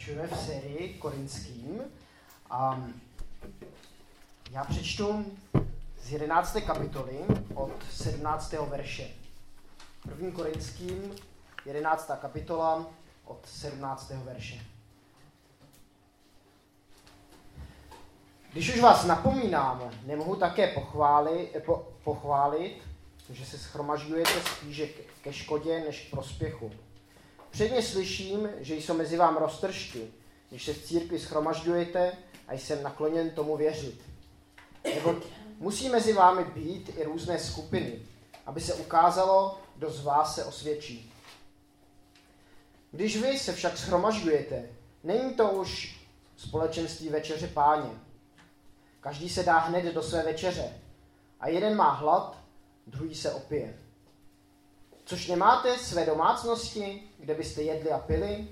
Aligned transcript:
pokračujeme 0.00 0.26
v 0.26 0.46
sérii 0.46 0.94
korinským. 0.94 1.82
A 2.50 2.84
já 4.50 4.64
přečtu 4.64 5.36
z 6.02 6.12
11. 6.12 6.56
kapitoly 6.66 7.18
od 7.54 7.72
17. 7.90 8.52
verše. 8.52 9.10
První 10.02 10.32
korinským, 10.32 11.14
11. 11.66 12.10
kapitola 12.20 12.86
od 13.24 13.48
17. 13.48 14.10
verše. 14.10 14.60
Když 18.52 18.74
už 18.74 18.80
vás 18.80 19.04
napomínám, 19.04 19.90
nemohu 20.06 20.36
také 20.36 20.66
pochválit, 20.66 21.56
po, 21.64 21.88
pochválit 22.04 22.82
že 23.30 23.46
se 23.46 23.58
schromažďujete 23.58 24.40
spíše 24.40 24.88
ke 25.22 25.32
škodě 25.32 25.80
než 25.80 26.06
k 26.06 26.10
prospěchu. 26.10 26.72
Předně 27.50 27.82
slyším, 27.82 28.48
že 28.60 28.74
jsou 28.74 28.94
mezi 28.94 29.16
vám 29.16 29.36
roztržky, 29.36 30.10
když 30.48 30.64
se 30.64 30.72
v 30.72 30.84
církvi 30.84 31.18
schromažďujete 31.18 32.12
a 32.48 32.52
jsem 32.52 32.82
nakloněn 32.82 33.30
tomu 33.30 33.56
věřit. 33.56 34.02
Nebo 34.94 35.16
musí 35.58 35.88
mezi 35.88 36.12
vámi 36.12 36.44
být 36.44 36.90
i 36.96 37.04
různé 37.04 37.38
skupiny, 37.38 38.02
aby 38.46 38.60
se 38.60 38.74
ukázalo, 38.74 39.58
kdo 39.76 39.90
z 39.90 40.04
vás 40.04 40.34
se 40.34 40.44
osvědčí. 40.44 41.12
Když 42.92 43.22
vy 43.22 43.38
se 43.38 43.52
však 43.52 43.78
schromažďujete, 43.78 44.68
není 45.04 45.34
to 45.34 45.50
už 45.50 46.00
společenství 46.36 47.08
večeře 47.08 47.46
páně. 47.46 47.90
Každý 49.00 49.28
se 49.28 49.42
dá 49.42 49.58
hned 49.58 49.94
do 49.94 50.02
své 50.02 50.22
večeře 50.22 50.72
a 51.40 51.48
jeden 51.48 51.76
má 51.76 51.90
hlad, 51.90 52.38
druhý 52.86 53.14
se 53.14 53.32
opije. 53.32 53.78
Což 55.10 55.26
nemáte 55.26 55.78
své 55.78 56.06
domácnosti, 56.06 57.02
kde 57.18 57.34
byste 57.34 57.62
jedli 57.62 57.90
a 57.90 57.98
pili? 57.98 58.48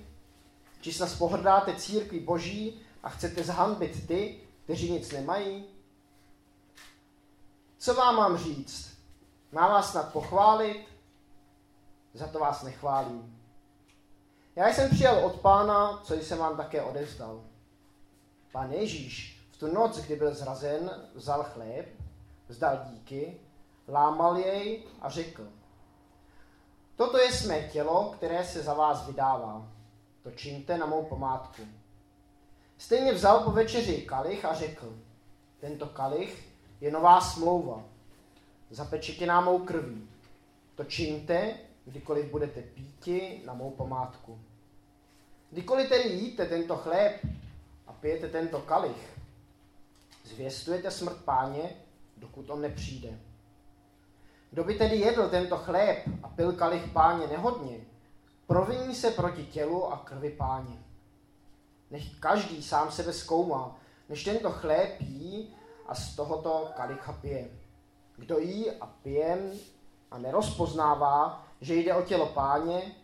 Či 0.80 0.92
snad 0.92 1.18
pohrdáte 1.18 1.76
církví 1.76 2.20
boží 2.20 2.80
a 3.02 3.08
chcete 3.08 3.44
zhanbit 3.44 4.06
ty, 4.08 4.40
kteří 4.64 4.92
nic 4.92 5.12
nemají? 5.12 5.64
Co 7.78 7.94
vám 7.94 8.16
mám 8.16 8.38
říct? 8.38 8.98
Mám 9.52 9.70
vás 9.70 9.90
snad 9.90 10.12
pochválit? 10.12 10.86
Za 12.14 12.26
to 12.26 12.38
vás 12.38 12.62
nechválím. 12.62 13.40
Já 14.56 14.68
jsem 14.68 14.90
přijal 14.90 15.24
od 15.24 15.40
pána, 15.40 16.00
co 16.04 16.14
jsem 16.14 16.38
vám 16.38 16.56
také 16.56 16.82
odevzdal. 16.82 17.44
Pán 18.52 18.72
Ježíš 18.72 19.40
v 19.50 19.56
tu 19.56 19.74
noc, 19.74 19.98
kdy 19.98 20.16
byl 20.16 20.34
zrazen, 20.34 20.90
vzal 21.14 21.44
chléb, 21.44 21.86
vzdal 22.48 22.80
díky, 22.90 23.40
lámal 23.88 24.36
jej 24.36 24.84
a 25.00 25.10
řekl, 25.10 25.57
Toto 26.98 27.18
je 27.18 27.32
smé 27.32 27.68
tělo, 27.72 28.14
které 28.16 28.44
se 28.44 28.62
za 28.62 28.74
vás 28.74 29.06
vydává. 29.06 29.68
To 30.22 30.30
čiňte 30.30 30.78
na 30.78 30.86
mou 30.86 31.04
památku. 31.04 31.62
Stejně 32.78 33.12
vzal 33.12 33.40
po 33.40 33.50
večeři 33.50 34.02
kalich 34.02 34.44
a 34.44 34.54
řekl, 34.54 34.96
tento 35.60 35.86
kalich 35.86 36.48
je 36.80 36.90
nová 36.90 37.20
smlouva, 37.20 37.84
zapečetěná 38.70 39.40
mou 39.40 39.58
krví. 39.58 40.08
To 40.74 40.84
čiňte, 40.84 41.54
kdykoliv 41.84 42.30
budete 42.30 42.62
píti 42.62 43.42
na 43.46 43.54
mou 43.54 43.70
památku. 43.70 44.38
Kdykoliv 45.50 45.88
tedy 45.88 46.08
jíte 46.08 46.46
tento 46.46 46.76
chléb 46.76 47.26
a 47.86 47.92
pijete 47.92 48.28
tento 48.28 48.60
kalich, 48.60 49.18
zvěstujete 50.24 50.90
smrt 50.90 51.24
páně, 51.24 51.76
dokud 52.16 52.50
on 52.50 52.60
nepřijde. 52.60 53.27
Kdo 54.50 54.64
by 54.64 54.74
tedy 54.74 54.96
jedl 54.96 55.28
tento 55.28 55.56
chléb 55.56 55.98
a 56.22 56.28
pil 56.28 56.52
kalich 56.52 56.92
páně 56.92 57.26
nehodně, 57.26 57.80
proviní 58.46 58.94
se 58.94 59.10
proti 59.10 59.46
tělu 59.46 59.92
a 59.92 59.96
krvi 59.96 60.30
páně. 60.30 60.82
Nech 61.90 62.20
každý 62.20 62.62
sám 62.62 62.92
sebe 62.92 63.12
zkoumá, 63.12 63.76
než 64.08 64.24
tento 64.24 64.50
chléb 64.50 65.00
jí 65.00 65.54
a 65.86 65.94
z 65.94 66.16
tohoto 66.16 66.68
kalicha 66.76 67.12
pije. 67.12 67.50
Kdo 68.16 68.38
jí 68.38 68.70
a 68.70 68.86
pije 68.86 69.52
a 70.10 70.18
nerozpoznává, 70.18 71.46
že 71.60 71.74
jde 71.74 71.94
o 71.94 72.02
tělo 72.02 72.26
páně, 72.26 72.94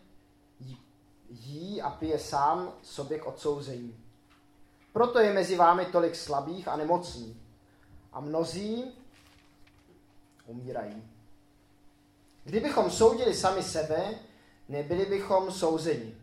jí 1.31 1.83
a 1.83 1.91
pije 1.91 2.19
sám 2.19 2.73
sobě 2.83 3.19
k 3.19 3.27
odsouzení. 3.27 4.05
Proto 4.93 5.19
je 5.19 5.33
mezi 5.33 5.57
vámi 5.57 5.87
tolik 5.87 6.15
slabých 6.17 6.69
a 6.69 6.77
nemocných. 6.77 7.37
A 8.13 8.21
mnozí 8.21 8.85
umírají. 10.47 11.14
Kdybychom 12.45 12.91
soudili 12.91 13.35
sami 13.35 13.63
sebe, 13.63 14.19
nebyli 14.69 15.07
bychom 15.07 15.51
souzeni. 15.51 16.15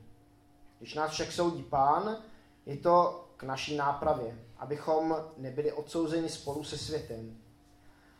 Když 0.79 0.93
nás 0.93 1.11
však 1.11 1.31
soudí 1.31 1.63
pán, 1.63 2.17
je 2.65 2.77
to 2.77 3.27
k 3.37 3.43
naší 3.43 3.75
nápravě, 3.77 4.45
abychom 4.57 5.15
nebyli 5.37 5.71
odsouzeni 5.71 6.29
spolu 6.29 6.63
se 6.63 6.77
světem. 6.77 7.37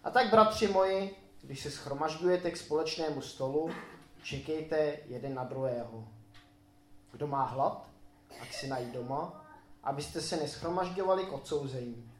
A 0.03 0.09
tak, 0.09 0.31
bratři 0.31 0.67
moji, 0.67 1.16
když 1.41 1.59
se 1.59 1.72
schromažďujete 1.72 2.51
k 2.51 2.57
společnému 2.57 3.22
stolu, 3.22 3.69
čekejte 4.23 4.97
jeden 5.06 5.34
na 5.34 5.44
druhého. 5.44 6.07
Kdo 7.11 7.28
má 7.28 7.44
hlad, 7.44 7.90
ať 8.41 8.53
si 8.53 8.67
najít 8.67 8.94
doma, 8.94 9.45
abyste 9.84 10.22
se 10.22 10.38
neschromažďovali 10.38 11.25
k 11.25 11.31
odsouzení. 11.31 12.11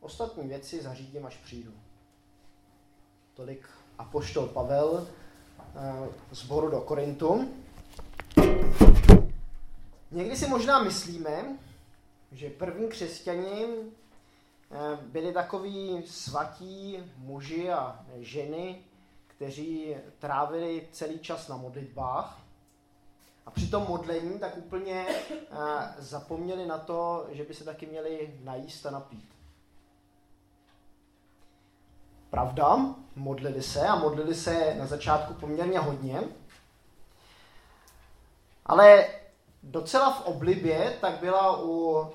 Ostatní 0.00 0.48
věci 0.48 0.82
zařídím, 0.82 1.26
až 1.26 1.36
přijdu. 1.36 1.72
Tolik 3.34 3.68
apoštol 4.02 4.46
Pavel 4.48 5.06
eh, 5.74 6.08
zboru 6.30 6.70
do 6.70 6.80
Korintu. 6.80 7.48
Někdy 10.10 10.36
si 10.36 10.48
možná 10.48 10.82
myslíme, 10.82 11.58
že 12.32 12.50
první 12.50 12.88
křesťani 12.88 13.66
eh, 13.66 14.98
byli 15.02 15.32
takoví 15.32 16.02
svatí 16.06 16.98
muži 17.16 17.70
a 17.70 18.00
ženy, 18.18 18.78
kteří 19.26 19.96
trávili 20.18 20.88
celý 20.92 21.18
čas 21.18 21.48
na 21.48 21.56
modlitbách 21.56 22.38
a 23.46 23.50
při 23.50 23.68
tom 23.68 23.86
modlení 23.88 24.38
tak 24.38 24.56
úplně 24.56 25.06
eh, 25.08 25.46
zapomněli 25.98 26.66
na 26.66 26.78
to, 26.78 27.26
že 27.32 27.44
by 27.44 27.54
se 27.54 27.64
taky 27.64 27.86
měli 27.86 28.40
najíst 28.44 28.86
a 28.86 28.90
napít. 28.90 29.31
Pravda, 32.32 32.94
modlili 33.16 33.62
se 33.62 33.86
a 33.86 33.96
modlili 33.96 34.34
se 34.34 34.74
na 34.78 34.86
začátku 34.86 35.34
poměrně 35.34 35.78
hodně, 35.78 36.22
ale 38.66 39.06
docela 39.62 40.12
v 40.12 40.26
oblibě 40.26 40.96
tak 41.00 41.20
byla 41.20 41.56
u 41.56 41.68
uh, 41.68 42.08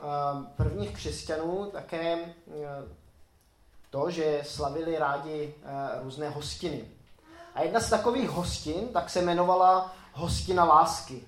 prvních 0.56 0.94
křesťanů 0.94 1.70
také 1.72 2.16
uh, 2.16 2.24
to, 3.90 4.12
že 4.12 4.42
slavili 4.46 4.98
rádi 4.98 5.54
uh, 5.58 6.04
různé 6.04 6.30
hostiny. 6.30 6.86
A 7.56 7.62
jedna 7.62 7.80
z 7.80 7.90
takových 7.90 8.30
hostin 8.30 8.88
tak 8.88 9.10
se 9.10 9.20
jmenovala 9.20 9.94
hostina 10.14 10.64
lásky. 10.64 11.24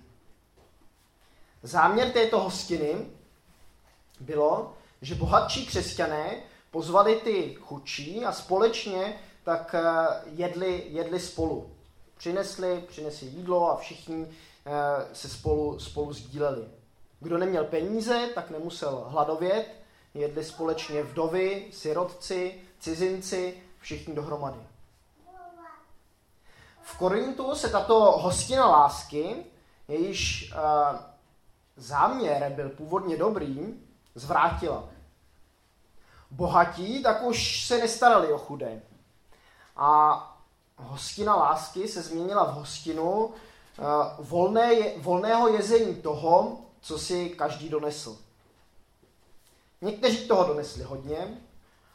Záměr 1.64 2.12
této 2.12 2.40
hostiny 2.40 3.08
bylo, 4.20 4.74
že 5.02 5.16
bohatší 5.16 5.66
křesťané 5.66 6.36
pozvali 6.72 7.16
ty 7.16 7.56
chudší 7.60 8.26
a 8.26 8.32
společně 8.32 9.20
tak 9.44 9.76
eh, 9.76 9.84
jedli, 10.26 10.84
jedli 10.88 11.20
spolu. 11.20 11.72
Přinesli, 12.18 12.84
přinesli 12.88 13.28
jídlo 13.28 13.72
a 13.72 13.78
všichni 13.78 14.28
eh, 14.66 14.72
se 15.14 15.30
spolu, 15.30 15.80
spolu 15.80 16.14
sdíleli. 16.14 16.66
Kdo 17.20 17.38
neměl 17.38 17.64
peníze, 17.66 18.30
tak 18.36 18.50
nemusel 18.50 19.06
hladovět, 19.08 19.76
jedli 20.14 20.44
společně 20.44 21.04
vdovy, 21.04 21.68
sirotci, 21.72 22.62
cizinci, 22.80 23.64
všichni 23.80 24.16
dohromady. 24.16 24.60
V 26.82 26.98
Korintu 26.98 27.56
se 27.56 27.70
tato 27.70 28.00
hostina 28.00 28.68
lásky, 28.68 29.36
jejíž 29.88 30.54
uh, 30.54 31.00
záměr 31.76 32.52
byl 32.56 32.70
původně 32.70 33.18
dobrý, 33.18 33.74
zvrátila 34.16 34.90
bohatí, 36.32 37.04
tak 37.04 37.24
už 37.24 37.68
se 37.68 37.78
nestarali 37.78 38.34
o 38.34 38.38
chudé. 38.38 38.82
A 39.76 40.26
hostina 40.76 41.36
lásky 41.36 41.88
se 41.88 42.02
změnila 42.02 42.44
v 42.44 42.54
hostinu 42.54 43.26
uh, 43.26 43.34
volné, 44.20 44.98
volného 44.98 45.48
jezení 45.48 45.96
toho, 45.96 46.58
co 46.82 47.00
si 47.00 47.30
každý 47.30 47.70
donesl. 47.70 48.18
Někteří 49.82 50.28
toho 50.28 50.44
donesli 50.44 50.84
hodně 50.84 51.38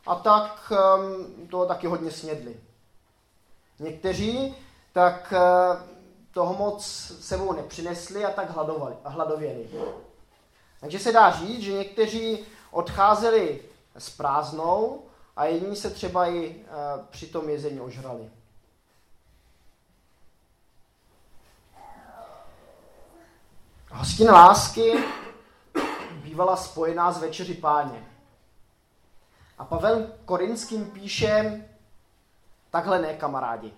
a 0.06 0.14
tak 0.14 0.72
um, 0.72 1.46
toho 1.48 1.66
taky 1.66 1.86
hodně 1.86 2.10
snědli. 2.10 2.60
Někteří 3.78 4.54
tak 4.92 5.32
uh, 5.32 5.94
toho 6.32 6.54
moc 6.54 6.84
sebou 7.20 7.52
nepřinesli 7.52 8.24
a 8.24 8.30
tak 8.30 8.50
hladovali, 8.50 8.94
a 9.04 9.08
hladověli. 9.08 9.70
Takže 10.80 10.98
se 10.98 11.12
dá 11.12 11.30
říct, 11.30 11.60
že 11.60 11.72
někteří 11.72 12.38
odcházeli 12.70 13.62
s 13.98 14.10
prázdnou 14.10 15.02
a 15.36 15.46
jiní 15.46 15.76
se 15.76 15.90
třeba 15.90 16.26
i 16.28 16.46
e, 16.46 16.64
při 17.10 17.26
tom 17.26 17.48
jezení 17.48 17.80
ožrali. 17.80 18.30
Hostina 23.90 24.32
lásky 24.32 25.04
bývala 26.12 26.56
spojená 26.56 27.12
s 27.12 27.20
večeři 27.20 27.54
páně. 27.54 28.06
A 29.58 29.64
Pavel 29.64 30.06
Korinským 30.24 30.90
píše, 30.90 31.64
takhle 32.70 32.98
ne, 32.98 33.14
kamarádi. 33.14 33.72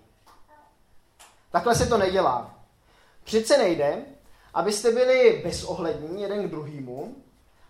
Takhle 1.51 1.75
se 1.75 1.85
to 1.85 1.97
nedělá. 1.97 2.55
Přece 3.23 3.57
nejde, 3.57 4.05
abyste 4.53 4.91
byli 4.91 5.41
bezohlední 5.43 6.21
jeden 6.21 6.47
k 6.47 6.51
druhému, 6.51 7.15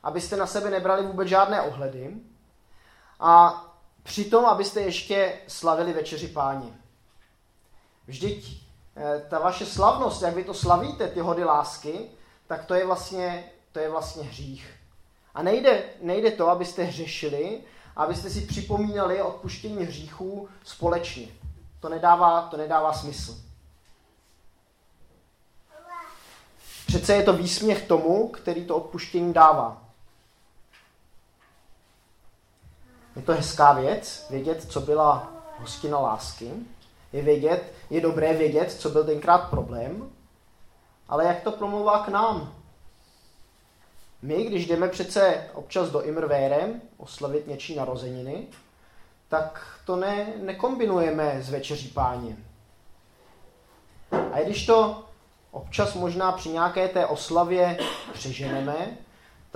abyste 0.04 0.38
na 0.38 0.48
sebe 0.48 0.70
nebrali 0.70 1.08
vůbec 1.08 1.28
žádné 1.28 1.62
ohledy 1.62 2.16
a 3.20 3.64
přitom, 4.04 4.46
abyste 4.46 4.82
ještě 4.82 5.34
slavili 5.48 5.94
večeři 5.94 6.28
páni. 6.28 6.74
Vždyť 8.08 8.64
eh, 8.96 9.26
ta 9.30 9.40
vaše 9.40 9.66
slavnost, 9.66 10.22
jak 10.22 10.36
vy 10.36 10.44
to 10.44 10.54
slavíte, 10.54 11.08
ty 11.08 11.20
hody 11.20 11.44
lásky, 11.44 12.10
tak 12.48 12.66
to 12.66 12.74
je 12.74 12.86
vlastně, 12.86 13.52
to 13.72 13.80
je 13.80 13.90
vlastně 13.90 14.24
hřích. 14.24 14.74
A 15.36 15.44
nejde, 15.44 15.84
nejde 16.02 16.32
to, 16.32 16.50
abyste 16.50 16.84
hřešili, 16.84 17.62
abyste 17.96 18.30
si 18.30 18.42
připomínali 18.42 19.22
odpuštění 19.22 19.84
hříchů 19.84 20.50
společně. 20.64 21.28
To 21.80 21.90
nedává, 21.90 22.42
to 22.42 22.58
nedává 22.58 22.94
smysl. 22.94 23.38
Přece 26.88 27.16
je 27.16 27.24
to 27.24 27.34
výsměch 27.34 27.88
tomu, 27.88 28.28
který 28.28 28.66
to 28.66 28.76
odpuštění 28.76 29.34
dává. 29.34 29.87
Je 33.18 33.24
to 33.24 33.34
hezká 33.34 33.74
věc, 33.74 34.28
vědět, 34.30 34.66
co 34.70 34.82
byla 34.82 35.32
hostina 35.60 36.00
lásky. 36.00 36.52
Je 37.14 37.22
vědět, 37.22 37.74
je 37.90 38.02
dobré 38.02 38.34
vědět, 38.34 38.72
co 38.72 38.90
byl 38.90 39.04
tenkrát 39.04 39.50
problém, 39.50 40.10
ale 41.10 41.26
jak 41.26 41.42
to 41.42 41.52
promluvá 41.52 42.06
k 42.06 42.08
nám? 42.08 42.54
My, 44.22 44.44
když 44.44 44.66
jdeme 44.68 44.88
přece 44.88 45.50
občas 45.54 45.90
do 45.90 46.02
Imrvérem 46.02 46.82
oslavit 46.98 47.48
něčí 47.48 47.76
narozeniny, 47.76 48.48
tak 49.28 49.80
to 49.86 49.96
ne, 49.96 50.34
nekombinujeme 50.38 51.42
s 51.42 51.50
večeří 51.50 51.88
páně. 51.88 52.38
A 54.34 54.40
když 54.44 54.66
to 54.66 55.06
občas 55.52 55.94
možná 55.94 56.32
při 56.32 56.50
nějaké 56.50 56.88
té 56.88 57.06
oslavě 57.06 57.78
přeženeme, 58.14 58.98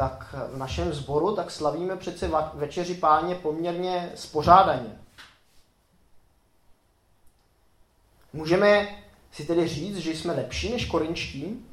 tak 0.02 0.36
v 0.54 0.58
našem 0.58 0.94
sboru 0.94 1.36
tak 1.36 1.52
slavíme 1.52 1.98
přece 1.98 2.32
večeři 2.54 2.96
páně 2.96 3.36
poměrně 3.36 4.12
spořádaně. 4.16 5.00
Můžeme 8.34 8.98
si 9.32 9.46
tedy 9.46 9.68
říct, 9.68 9.98
že 9.98 10.12
jsme 10.12 10.34
lepší 10.34 10.72
než 10.72 10.86
korinčtí? 10.86 11.66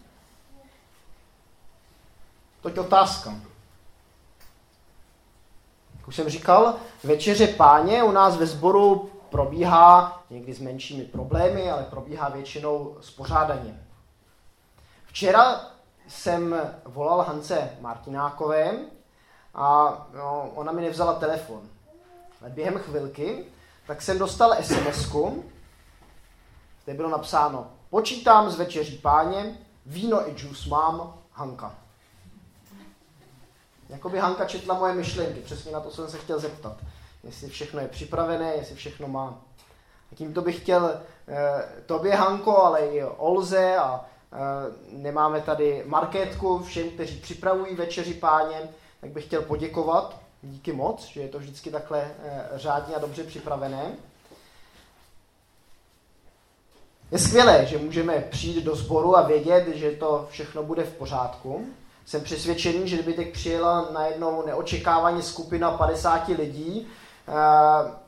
Toť 2.60 2.78
otázka. 2.78 3.34
Jak 5.96 6.08
už 6.08 6.16
jsem 6.16 6.28
říkal, 6.28 6.74
večeře 7.04 7.46
páně 7.46 8.02
u 8.02 8.10
nás 8.10 8.36
ve 8.36 8.46
sboru 8.46 9.10
probíhá 9.31 10.22
někdy 10.31 10.54
s 10.54 10.60
menšími 10.60 11.04
problémy, 11.04 11.70
ale 11.70 11.84
probíhá 11.84 12.28
většinou 12.28 12.96
spořádaně. 13.00 13.86
Včera 15.06 15.70
jsem 16.08 16.55
volal 16.84 17.22
Hance 17.22 17.70
Martinákové 17.81 18.72
a 19.55 20.06
no, 20.14 20.50
ona 20.55 20.72
mi 20.72 20.82
nevzala 20.82 21.14
telefon. 21.14 21.60
Ale 22.40 22.50
během 22.50 22.78
chvilky 22.78 23.44
tak 23.87 24.02
jsem 24.02 24.19
dostal 24.19 24.55
sms 24.62 25.12
kde 26.84 26.94
bylo 26.94 27.08
napsáno 27.08 27.70
Počítám 27.90 28.50
z 28.50 28.56
večeří 28.56 28.99
páně, 28.99 29.58
víno 29.87 30.28
i 30.28 30.34
džus 30.34 30.66
mám, 30.66 31.14
Hanka. 31.32 31.75
Jakoby 33.88 34.19
Hanka 34.19 34.44
četla 34.44 34.78
moje 34.78 34.94
myšlenky, 34.94 35.40
přesně 35.40 35.72
na 35.72 35.81
to 35.81 35.90
jsem 35.90 36.08
se 36.08 36.19
chtěl 36.19 36.38
zeptat. 36.38 36.76
Jestli 37.22 37.49
všechno 37.49 37.81
je 37.81 37.88
připravené, 37.88 38.55
jestli 38.55 38.75
všechno 38.75 39.08
má. 39.08 39.40
A 40.12 40.14
tímto 40.14 40.43
bych 40.43 40.60
chtěl 40.60 41.00
eh, 41.28 41.82
tobě, 41.87 42.14
Hanko, 42.14 42.62
ale 42.62 42.87
i 42.87 43.05
Olze 43.05 43.76
a 43.76 44.05
nemáme 44.92 45.40
tady 45.40 45.82
marketku 45.86 46.58
všem, 46.58 46.90
kteří 46.90 47.16
připravují 47.16 47.75
večeři 47.75 48.14
páně, 48.14 48.60
tak 49.00 49.10
bych 49.10 49.25
chtěl 49.25 49.42
poděkovat. 49.42 50.20
Díky 50.42 50.72
moc, 50.72 51.06
že 51.06 51.20
je 51.20 51.28
to 51.28 51.38
vždycky 51.38 51.70
takhle 51.70 52.10
eh, 52.25 52.48
řádně 52.54 52.94
a 52.94 52.98
dobře 52.98 53.25
připravené. 53.25 53.92
Je 57.10 57.19
skvělé, 57.19 57.66
že 57.66 57.78
můžeme 57.78 58.20
přijít 58.30 58.64
do 58.64 58.76
sboru 58.76 59.16
a 59.16 59.22
vědět, 59.22 59.69
že 59.69 59.90
to 59.90 60.26
všechno 60.31 60.62
bude 60.62 60.84
v 60.84 60.92
pořádku. 60.92 61.66
Jsem 62.06 62.20
přesvědčený, 62.20 62.88
že 62.88 62.96
kdyby 62.96 63.12
teď 63.12 63.32
přijela 63.32 63.88
najednou 63.92 64.46
neočekávaně 64.46 65.22
skupina 65.22 65.70
50 65.70 66.28
lidí, 66.28 66.86
eh, 67.28 67.32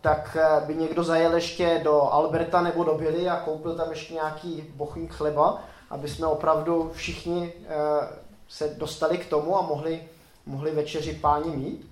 tak 0.00 0.37
by 0.66 0.75
někdo 0.75 1.05
zajel 1.05 1.34
ještě 1.34 1.81
do 1.84 2.02
Alberta 2.02 2.62
nebo 2.62 2.84
do 2.84 2.94
Billy 2.94 3.28
a 3.28 3.37
koupil 3.37 3.76
tam 3.76 3.90
ještě 3.90 4.14
nějaký 4.14 4.64
bochník 4.75 5.12
chleba 5.12 5.62
aby 5.90 6.08
jsme 6.08 6.26
opravdu 6.26 6.92
všichni 6.94 7.52
eh, 7.52 7.69
se 8.48 8.69
dostali 8.69 9.19
k 9.19 9.28
tomu 9.28 9.58
a 9.58 9.62
mohli, 9.62 10.08
mohli 10.46 10.70
večeři 10.70 11.12
páni 11.12 11.56
mít. 11.56 11.90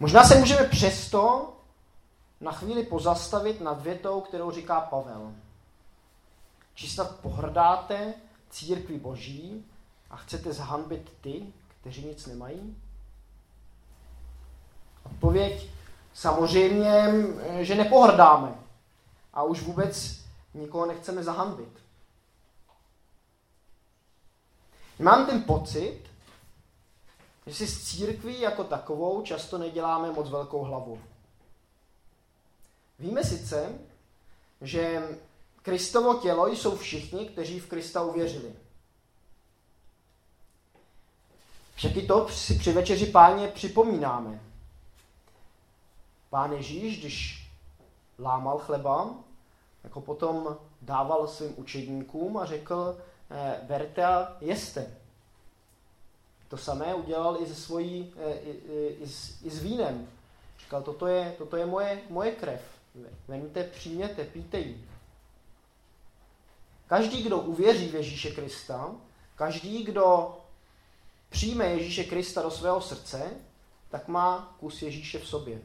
Možná 0.00 0.24
se 0.24 0.34
můžeme 0.34 0.64
přesto 0.64 1.52
na 2.40 2.52
chvíli 2.52 2.84
pozastavit 2.84 3.60
nad 3.60 3.82
větou, 3.82 4.20
kterou 4.20 4.50
říká 4.50 4.80
Pavel. 4.80 5.32
Či 6.74 6.88
snad 6.88 7.16
pohrdáte 7.16 8.14
církvi 8.50 8.98
boží 8.98 9.64
a 10.10 10.16
chcete 10.16 10.52
zhanbit 10.52 11.12
ty, 11.20 11.46
kteří 11.80 12.04
nic 12.06 12.26
nemají? 12.26 12.76
Odpověď 15.04 15.70
samozřejmě, 16.14 17.04
že 17.60 17.74
nepohrdáme. 17.74 18.54
A 19.34 19.42
už 19.42 19.62
vůbec 19.62 20.20
nikoho 20.54 20.86
nechceme 20.86 21.24
zahambit. 21.24 21.82
Mám 24.98 25.26
ten 25.26 25.42
pocit, 25.42 26.02
že 27.46 27.54
si 27.54 27.66
s 27.66 27.84
církví 27.84 28.40
jako 28.40 28.64
takovou 28.64 29.22
často 29.22 29.58
neděláme 29.58 30.10
moc 30.10 30.30
velkou 30.30 30.64
hlavu. 30.64 31.00
Víme 32.98 33.24
sice, 33.24 33.78
že 34.60 35.08
Kristovo 35.62 36.14
tělo 36.14 36.48
jsou 36.48 36.76
všichni, 36.76 37.28
kteří 37.28 37.60
v 37.60 37.68
Krista 37.68 38.02
uvěřili. 38.02 38.52
Však 41.74 41.96
i 41.96 42.06
to 42.06 42.28
si 42.28 42.54
při 42.54 42.72
večeři 42.72 43.06
páně 43.06 43.48
připomínáme. 43.48 44.40
Pán 46.30 46.52
Ježíš, 46.52 47.00
když 47.00 47.46
lámal 48.18 48.58
chleba, 48.58 49.14
jako 49.84 50.00
potom 50.00 50.56
dával 50.82 51.28
svým 51.28 51.54
učedníkům 51.56 52.36
a 52.36 52.46
řekl, 52.46 52.98
eh, 53.30 53.60
berte 53.62 54.04
a 54.04 54.36
jeste. 54.40 54.96
To 56.48 56.56
samé 56.56 56.94
udělal 56.94 57.42
i, 57.42 57.46
se 57.46 57.54
svojí, 57.54 58.14
eh, 58.16 58.32
i, 58.34 58.50
i, 59.00 59.08
s, 59.08 59.42
i 59.42 59.50
s 59.50 59.62
vínem. 59.62 60.08
Říkal, 60.60 60.82
toto 60.82 61.06
je, 61.06 61.34
toto 61.38 61.56
je 61.56 61.66
moje, 61.66 62.02
moje 62.08 62.32
krev. 62.32 62.60
Vemte, 63.28 63.64
přijměte, 63.64 64.24
píte 64.24 64.58
ji. 64.58 64.88
Každý, 66.86 67.22
kdo 67.22 67.38
uvěří 67.38 67.88
v 67.88 67.94
Ježíše 67.94 68.30
Krista, 68.30 68.94
každý, 69.34 69.84
kdo 69.84 70.38
přijme 71.28 71.66
Ježíše 71.66 72.04
Krista 72.04 72.42
do 72.42 72.50
svého 72.50 72.80
srdce, 72.80 73.30
tak 73.90 74.08
má 74.08 74.56
kus 74.60 74.82
Ježíše 74.82 75.18
v 75.18 75.28
sobě. 75.28 75.60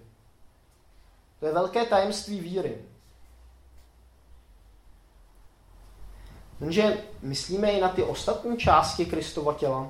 To 1.39 1.45
je 1.45 1.53
velké 1.53 1.85
tajemství 1.85 2.39
víry. 2.39 2.85
Jenže 6.59 7.03
myslíme 7.21 7.71
i 7.71 7.81
na 7.81 7.89
ty 7.89 8.03
ostatní 8.03 8.57
části 8.57 9.05
Kristova 9.05 9.53
těla. 9.53 9.89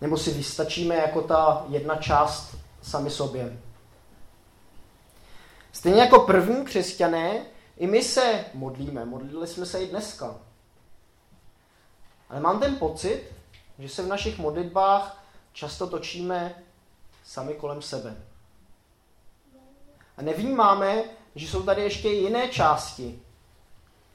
Nebo 0.00 0.16
si 0.16 0.30
vystačíme 0.30 0.94
jako 0.96 1.20
ta 1.22 1.64
jedna 1.68 1.96
část 1.96 2.56
sami 2.82 3.10
sobě. 3.10 3.58
Stejně 5.72 6.00
jako 6.00 6.20
první 6.20 6.64
křesťané, 6.64 7.46
i 7.76 7.86
my 7.86 8.02
se 8.02 8.44
modlíme. 8.54 9.04
Modlili 9.04 9.46
jsme 9.46 9.66
se 9.66 9.82
i 9.82 9.86
dneska. 9.86 10.34
Ale 12.28 12.40
mám 12.40 12.60
ten 12.60 12.76
pocit, 12.76 13.32
že 13.78 13.88
se 13.88 14.02
v 14.02 14.06
našich 14.06 14.38
modlitbách 14.38 15.24
často 15.52 15.86
točíme 15.86 16.62
sami 17.24 17.54
kolem 17.54 17.82
sebe. 17.82 18.16
A 20.16 20.22
nevnímáme, 20.22 21.04
že 21.34 21.48
jsou 21.48 21.62
tady 21.62 21.82
ještě 21.82 22.08
jiné 22.08 22.48
části 22.48 23.21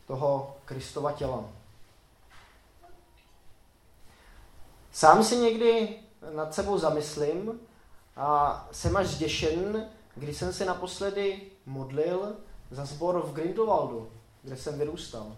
toho 0.07 0.55
Kristova 0.65 1.11
těla. 1.11 1.43
Sám 4.91 5.23
si 5.23 5.37
někdy 5.37 5.99
nad 6.35 6.53
sebou 6.53 6.77
zamyslím 6.77 7.59
a 8.15 8.67
jsem 8.71 8.97
až 8.97 9.07
zděšen, 9.07 9.89
když 10.15 10.37
jsem 10.37 10.53
se 10.53 10.65
naposledy 10.65 11.41
modlil 11.65 12.35
za 12.71 12.85
sbor 12.85 13.21
v 13.21 13.33
Grindelwaldu, 13.33 14.11
kde 14.43 14.57
jsem 14.57 14.79
vyrůstal. 14.79 15.35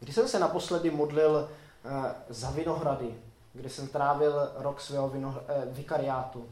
Kdy 0.00 0.12
jsem 0.12 0.28
se 0.28 0.38
naposledy 0.38 0.90
modlil 0.90 1.50
eh, 1.84 2.14
za 2.28 2.50
Vinohrady, 2.50 3.14
kde 3.52 3.68
jsem 3.70 3.88
trávil 3.88 4.32
rok 4.56 4.80
svého 4.80 5.08
vino, 5.08 5.42
eh, 5.48 5.66
vikariátu. 5.66 6.48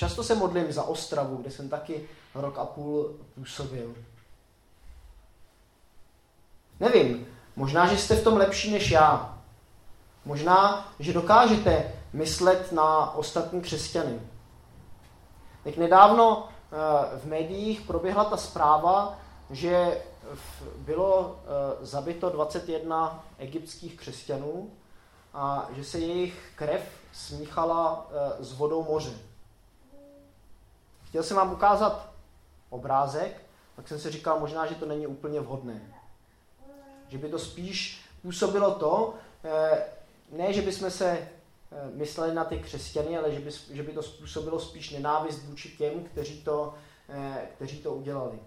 Často 0.00 0.24
se 0.24 0.34
modlím 0.34 0.72
za 0.72 0.82
Ostravu, 0.82 1.36
kde 1.36 1.50
jsem 1.50 1.68
taky 1.68 2.08
rok 2.34 2.58
a 2.58 2.64
půl 2.64 3.16
působil. 3.34 3.94
Nevím, 6.80 7.26
možná, 7.56 7.86
že 7.86 7.98
jste 7.98 8.16
v 8.16 8.24
tom 8.24 8.36
lepší 8.36 8.72
než 8.72 8.90
já. 8.90 9.38
Možná, 10.24 10.88
že 10.98 11.12
dokážete 11.12 11.92
myslet 12.12 12.72
na 12.72 13.14
ostatní 13.14 13.60
křesťany. 13.60 14.20
Tak 15.64 15.76
nedávno 15.76 16.48
eh, 16.48 17.18
v 17.18 17.26
médiích 17.26 17.80
proběhla 17.80 18.24
ta 18.24 18.36
zpráva, 18.36 19.18
že 19.50 20.02
bylo 20.76 21.36
eh, 21.36 21.86
zabito 21.86 22.30
21 22.30 23.24
egyptských 23.38 23.96
křesťanů 23.96 24.70
a 25.34 25.68
že 25.76 25.84
se 25.84 25.98
jejich 25.98 26.52
krev 26.56 26.82
smíchala 27.12 28.06
eh, 28.10 28.44
s 28.44 28.52
vodou 28.52 28.84
moře. 28.84 29.29
Chtěl 31.10 31.22
jsem 31.22 31.36
vám 31.36 31.52
ukázat 31.52 32.12
obrázek, 32.70 33.42
tak 33.76 33.88
jsem 33.88 33.98
si 33.98 34.10
říkal, 34.10 34.40
možná, 34.40 34.66
že 34.66 34.74
to 34.74 34.86
není 34.86 35.06
úplně 35.06 35.40
vhodné. 35.40 35.80
Že 37.08 37.18
by 37.18 37.28
to 37.28 37.38
spíš 37.38 38.04
působilo 38.22 38.74
to, 38.74 39.14
ne, 40.32 40.52
že 40.52 40.62
bychom 40.62 40.90
se 40.90 41.28
Eh, 41.72 41.90
mysleli 41.94 42.34
na 42.34 42.44
ty 42.44 42.58
křesťany, 42.58 43.18
ale 43.18 43.32
že 43.32 43.40
by, 43.40 43.50
že 43.70 43.82
by 43.82 43.92
to 43.92 44.02
způsobilo 44.02 44.60
spíš 44.60 44.90
nenávist 44.90 45.44
vůči 45.44 45.68
těm, 45.68 46.04
kteří 46.04 46.42
to, 46.42 46.74
eh, 47.08 47.48
kteří 47.54 47.78
to 47.78 47.94
udělali. 47.94 48.38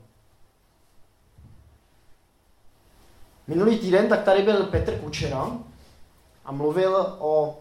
Minulý 3.48 3.80
týden 3.80 4.10
tak 4.10 4.24
tady 4.24 4.44
byl 4.44 4.64
Petr 4.64 5.00
Kučera 5.00 5.52
a 6.46 6.52
mluvil 6.52 7.16
o, 7.20 7.60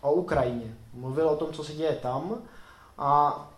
o 0.00 0.12
Ukrajině. 0.12 0.76
Mluvil 0.92 1.28
o 1.28 1.36
tom, 1.36 1.52
co 1.52 1.64
se 1.64 1.72
děje 1.72 1.96
tam. 1.96 2.42
A 2.98 3.49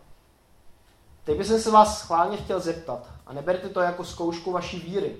teď 1.25 1.39
bych 1.39 1.47
se 1.47 1.71
vás 1.71 2.01
schválně 2.01 2.37
chtěl 2.37 2.61
zeptat. 2.61 3.09
A 3.27 3.33
neberte 3.33 3.69
to 3.69 3.81
jako 3.81 4.05
zkoušku 4.05 4.53
vaší 4.53 4.81
víry, 4.81 5.17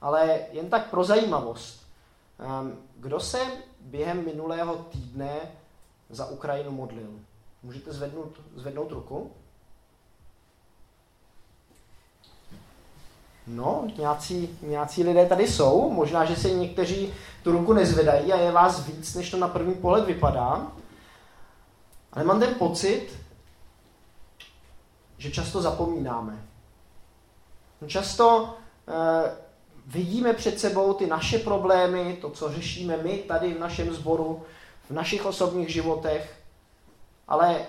ale 0.00 0.40
jen 0.52 0.70
tak 0.70 0.90
pro 0.90 1.04
zajímavost. 1.04 1.80
Ehm, 2.38 2.76
kdo 2.96 3.20
se 3.20 3.38
během 3.80 4.24
minulého 4.24 4.74
týdne 4.76 5.40
za 6.10 6.26
Ukrajinu 6.26 6.70
modlil? 6.70 7.08
Můžete 7.62 7.92
zvednout, 7.92 8.40
zvednout 8.56 8.92
ruku? 8.92 9.30
No, 13.46 13.84
nějací, 13.98 14.58
nějací 14.62 15.04
lidé 15.04 15.26
tady 15.26 15.48
jsou. 15.48 15.90
Možná, 15.90 16.24
že 16.24 16.36
se 16.36 16.50
někteří 16.50 17.14
tu 17.42 17.52
ruku 17.52 17.72
nezvedají 17.72 18.32
a 18.32 18.36
je 18.36 18.52
vás 18.52 18.86
víc, 18.86 19.14
než 19.14 19.30
to 19.30 19.36
na 19.36 19.48
první 19.48 19.74
pohled 19.74 20.04
vypadá. 20.04 20.72
Ale 22.12 22.24
mám 22.24 22.40
ten 22.40 22.54
pocit, 22.54 23.19
že 25.20 25.30
často 25.30 25.62
zapomínáme. 25.62 26.46
Často 27.86 28.54
eh, 28.88 29.32
vidíme 29.86 30.32
před 30.32 30.60
sebou 30.60 30.94
ty 30.94 31.06
naše 31.06 31.38
problémy, 31.38 32.18
to, 32.20 32.30
co 32.30 32.52
řešíme 32.52 32.96
my 32.96 33.18
tady 33.18 33.54
v 33.54 33.60
našem 33.60 33.94
sboru, 33.94 34.42
v 34.88 34.90
našich 34.90 35.26
osobních 35.26 35.68
životech, 35.68 36.40
ale 37.28 37.66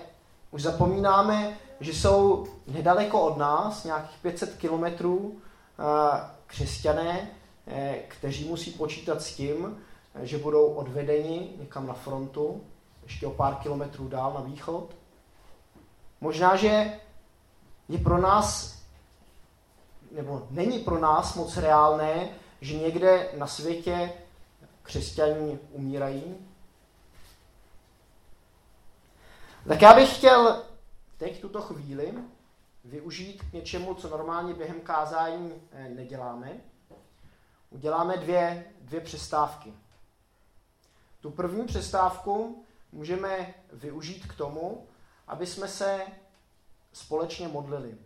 už 0.50 0.62
zapomínáme, 0.62 1.56
že 1.80 1.94
jsou 1.94 2.46
nedaleko 2.66 3.20
od 3.20 3.36
nás, 3.36 3.84
nějakých 3.84 4.18
500 4.22 4.56
kilometrů, 4.56 5.36
eh, 5.36 6.30
křesťané, 6.46 7.30
eh, 7.66 7.98
kteří 8.08 8.48
musí 8.48 8.70
počítat 8.70 9.22
s 9.22 9.34
tím, 9.34 9.78
že 10.22 10.38
budou 10.38 10.66
odvedeni 10.66 11.52
někam 11.60 11.86
na 11.86 11.94
frontu, 11.94 12.60
ještě 13.02 13.26
o 13.26 13.30
pár 13.30 13.54
kilometrů 13.54 14.08
dál 14.08 14.32
na 14.34 14.40
východ. 14.40 14.96
Možná, 16.20 16.56
že 16.56 16.92
je 17.92 17.98
pro 17.98 18.18
nás 18.18 18.72
nebo 20.12 20.46
není 20.50 20.78
pro 20.78 20.98
nás 20.98 21.34
moc 21.34 21.56
reálné, 21.56 22.28
že 22.60 22.76
někde 22.76 23.28
na 23.38 23.46
světě 23.46 24.12
křesťaní 24.82 25.58
umírají. 25.70 26.36
Tak 29.68 29.82
já 29.82 29.94
bych 29.94 30.16
chtěl 30.16 30.62
teď 31.18 31.40
tuto 31.40 31.60
chvíli 31.60 32.14
využít 32.84 33.42
k 33.42 33.52
něčemu, 33.52 33.94
co 33.94 34.08
normálně 34.08 34.54
během 34.54 34.80
kázání 34.80 35.52
eh, 35.72 35.88
neděláme. 35.88 36.52
Uděláme 37.70 38.16
dvě, 38.16 38.64
dvě 38.80 39.00
přestávky. 39.00 39.74
Tu 41.20 41.30
první 41.30 41.66
přestávku 41.66 42.64
můžeme 42.92 43.54
využít 43.72 44.26
k 44.26 44.36
tomu, 44.36 44.86
aby 45.28 45.46
jsme 45.46 45.68
se 45.68 46.06
společně 46.92 47.48
modlili. 47.48 47.98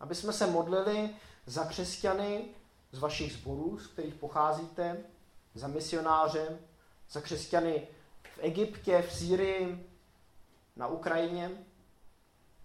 Aby 0.00 0.14
jsme 0.14 0.32
se 0.32 0.46
modlili 0.46 1.10
za 1.46 1.64
křesťany 1.64 2.44
z 2.92 2.98
vašich 2.98 3.32
sborů, 3.32 3.78
z 3.78 3.86
kterých 3.86 4.14
pocházíte, 4.14 5.04
za 5.54 5.66
misionáře, 5.66 6.58
za 7.10 7.20
křesťany 7.20 7.88
v 8.34 8.38
Egyptě, 8.38 9.02
v 9.02 9.12
Sýrii, 9.12 9.88
na 10.76 10.86
Ukrajině, 10.86 11.50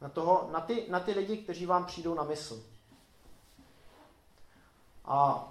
na, 0.02 0.10
toho, 0.10 0.50
na, 0.52 0.62
ty, 0.62 0.86
na 0.90 1.00
ty 1.00 1.12
lidi, 1.12 1.38
kteří 1.38 1.66
vám 1.66 1.86
přijdou 1.86 2.14
na 2.14 2.24
mysl. 2.24 2.64
A 5.06 5.48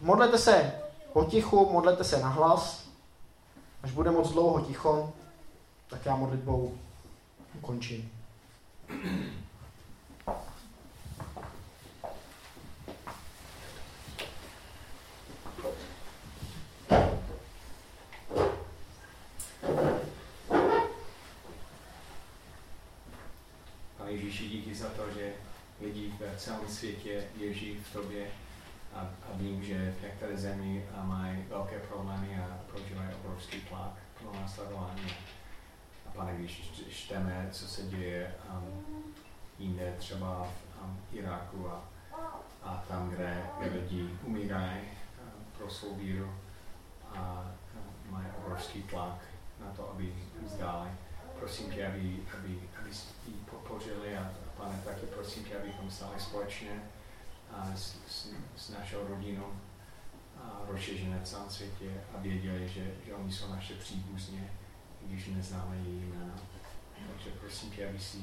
modlete 0.00 0.38
se 0.38 0.82
potichu, 1.12 1.72
modlete 1.72 2.04
se 2.04 2.18
nahlas, 2.18 2.88
až 3.82 3.92
bude 3.92 4.10
moc 4.10 4.32
dlouho 4.32 4.60
ticho, 4.60 5.12
tak 5.88 6.06
já 6.06 6.16
modlitbou 6.16 6.78
ukončím. 8.92 9.42
celém 26.42 26.68
světě 26.68 27.24
věří 27.36 27.78
v 27.90 27.92
tobě 27.92 28.26
a, 28.94 29.00
a 29.00 29.36
vím, 29.36 29.64
že 29.64 29.94
v 29.98 30.02
některé 30.02 30.36
zemi 30.36 30.84
mají 31.02 31.44
velké 31.48 31.78
problémy 31.78 32.36
a 32.36 32.58
prožívají 32.70 33.08
obrovský 33.14 33.60
tlak 33.60 33.92
pro 34.20 34.40
následování. 34.40 35.02
A 36.12 36.16
pane, 36.16 36.34
když 36.36 36.70
čteme, 36.90 37.48
co 37.52 37.68
se 37.68 37.82
děje 37.82 38.34
um, 38.50 39.04
jinde, 39.58 39.94
třeba 39.98 40.48
v 40.48 40.84
um, 40.84 41.00
Iráku 41.12 41.70
a, 41.70 41.84
a 42.62 42.84
tam, 42.88 43.10
kde, 43.10 43.46
lidi 43.72 44.10
umírají 44.24 44.80
um, 44.80 45.44
pro 45.58 45.70
svou 45.70 45.94
víru 45.94 46.34
a 47.14 47.52
um, 47.74 48.12
mají 48.12 48.26
obrovský 48.38 48.82
tlak 48.82 49.18
na 49.60 49.72
to, 49.76 49.90
aby 49.90 50.14
vzdali. 50.46 50.90
Prosím 51.38 51.70
tě, 51.70 51.86
aby, 51.86 52.18
aby, 52.38 52.60
aby 52.80 52.90
ji 53.26 53.34
podpořili 53.50 54.16
a 54.16 54.30
pane, 54.56 54.82
taky 54.84 55.06
prosím 55.06 55.44
tě, 55.44 55.58
abychom 55.58 55.90
stali 55.90 56.20
společně 56.20 56.82
a 57.50 57.70
s, 57.74 57.96
s, 58.08 58.28
s 58.56 58.70
našou 58.70 59.06
rodinou 59.08 59.52
a 60.42 60.60
rozšířené 60.68 61.20
v 61.20 61.28
celém 61.28 61.50
světě 61.50 62.04
a 62.14 62.20
věděli, 62.20 62.68
že, 62.68 62.94
že 63.06 63.14
oni 63.14 63.32
jsou 63.32 63.50
naše 63.50 63.74
příbuzně, 63.74 64.50
když 65.06 65.26
neznáme 65.26 65.76
její 65.76 66.00
jména. 66.00 66.34
Takže 67.12 67.30
prosím 67.40 67.70
tě, 67.70 67.88
aby 67.88 68.00
si 68.00 68.18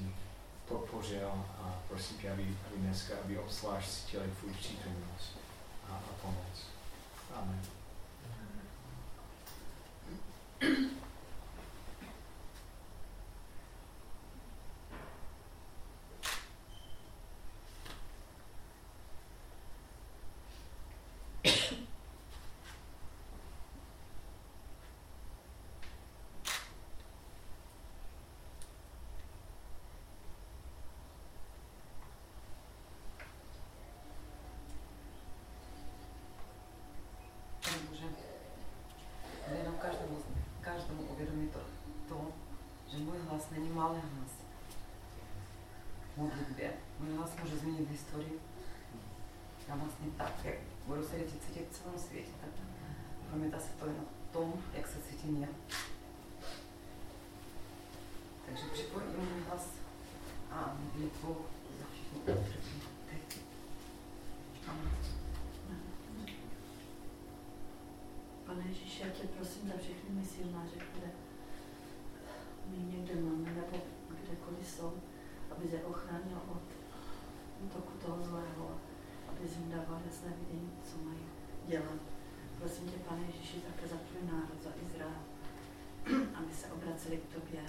podpořil 0.68 1.30
a 1.60 1.80
prosím 1.88 2.18
tě, 2.18 2.32
aby, 2.32 2.42
aby 2.42 2.78
dneska, 2.78 3.14
aby 3.24 3.38
obzvlášť 3.38 3.90
cítili 3.90 4.32
tvůj 4.40 4.54
přítomnost 4.54 5.38
a, 5.90 5.94
a 5.94 6.14
pomoc. 6.22 6.66
Amen. 7.36 7.62
hlas 43.40 43.50
není 43.52 43.70
malý 43.70 43.96
hlas. 43.96 44.32
V 46.14 46.18
modlitbě. 46.18 46.74
Můj 47.00 47.18
hlas 47.18 47.32
může 47.44 47.56
historii. 47.90 48.40
Já 49.68 49.76
vlastně 49.76 50.08
tak, 50.18 50.34
jak 50.44 50.56
budu 50.86 51.04
se 51.72 51.76
cítit 51.76 51.78
v 51.78 51.82
celém 51.84 52.00
světě, 52.00 52.32
tak 52.42 52.50
promítá 53.30 53.60
se 53.60 53.74
to 53.80 53.86
jen 53.86 54.06
v 54.30 54.34
tom, 54.34 54.54
jak 54.74 54.88
se 54.88 54.98
cítím 55.10 55.42
já. 55.42 55.48
Takže 58.46 58.64
připojím 58.74 59.10
můj 59.10 59.44
hlas 59.48 59.68
a 60.52 60.78
modlitbu 60.84 61.38
za 61.80 61.86
všechny 61.94 62.20
utrpí. 62.20 62.80
Pane 68.46 68.64
Ježíši, 68.68 69.02
já 69.04 69.10
tě 69.10 69.28
prosím 69.28 69.68
za 69.68 69.78
všechny 69.78 70.10
misionáře, 70.10 70.76
které 70.76 71.12
my 72.68 72.78
někde 72.78 73.22
máme, 73.22 73.52
nebo 73.52 73.78
kdekoliv 74.10 74.68
jsou, 74.68 74.94
aby 75.52 75.68
je 75.72 75.86
ochránil 75.86 76.42
od 76.48 76.62
toku 77.74 77.98
toho 78.06 78.24
zlého, 78.24 78.80
aby 79.30 79.50
jim 79.50 79.72
dával 79.72 80.02
jasné 80.06 80.34
vidění, 80.40 80.72
co 80.84 80.98
mají 80.98 81.26
dělat. 81.68 82.00
Prosím 82.60 82.90
tě, 82.90 82.98
pane 82.98 83.22
Ježíši, 83.22 83.62
také 83.62 83.88
za 83.88 83.96
tvůj 83.96 84.32
národ, 84.32 84.64
za 84.64 84.70
Izrael, 84.86 85.22
aby 86.34 86.54
se 86.54 86.72
obraceli 86.72 87.18
k 87.18 87.34
tobě. 87.34 87.62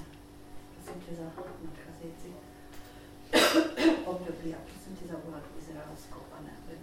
Prosím 0.74 1.02
tě 1.02 1.14
za 1.14 1.30
nadcházející 2.00 2.34
období 4.04 4.54
a 4.54 4.58
prosím 4.64 4.96
tě 4.96 5.06
za 5.06 5.18
vládu 5.26 5.46
izraelskou, 5.60 6.20
pane, 6.30 6.50
aby 6.66 6.76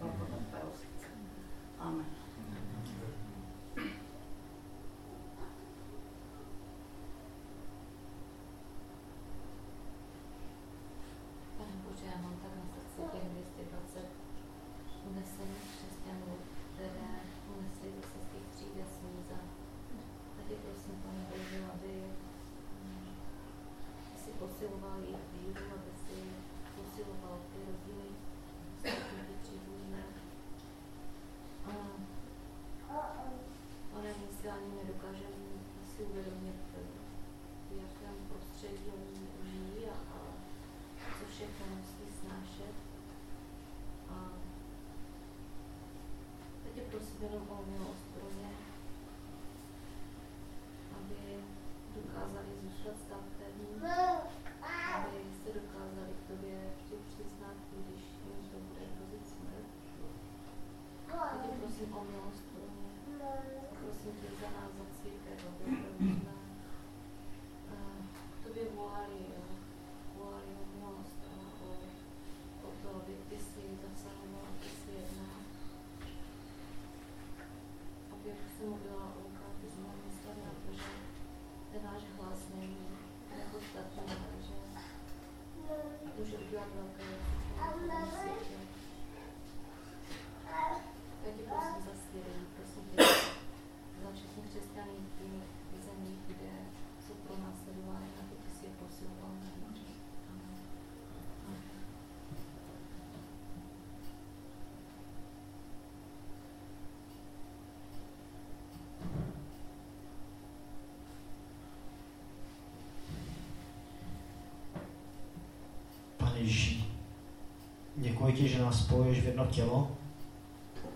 děkuji 118.27 118.43
ti, 118.43 118.49
že 118.49 118.61
nás 118.61 118.79
spojuješ 118.79 119.19
v 119.19 119.25
jedno 119.25 119.45
tělo, 119.45 119.91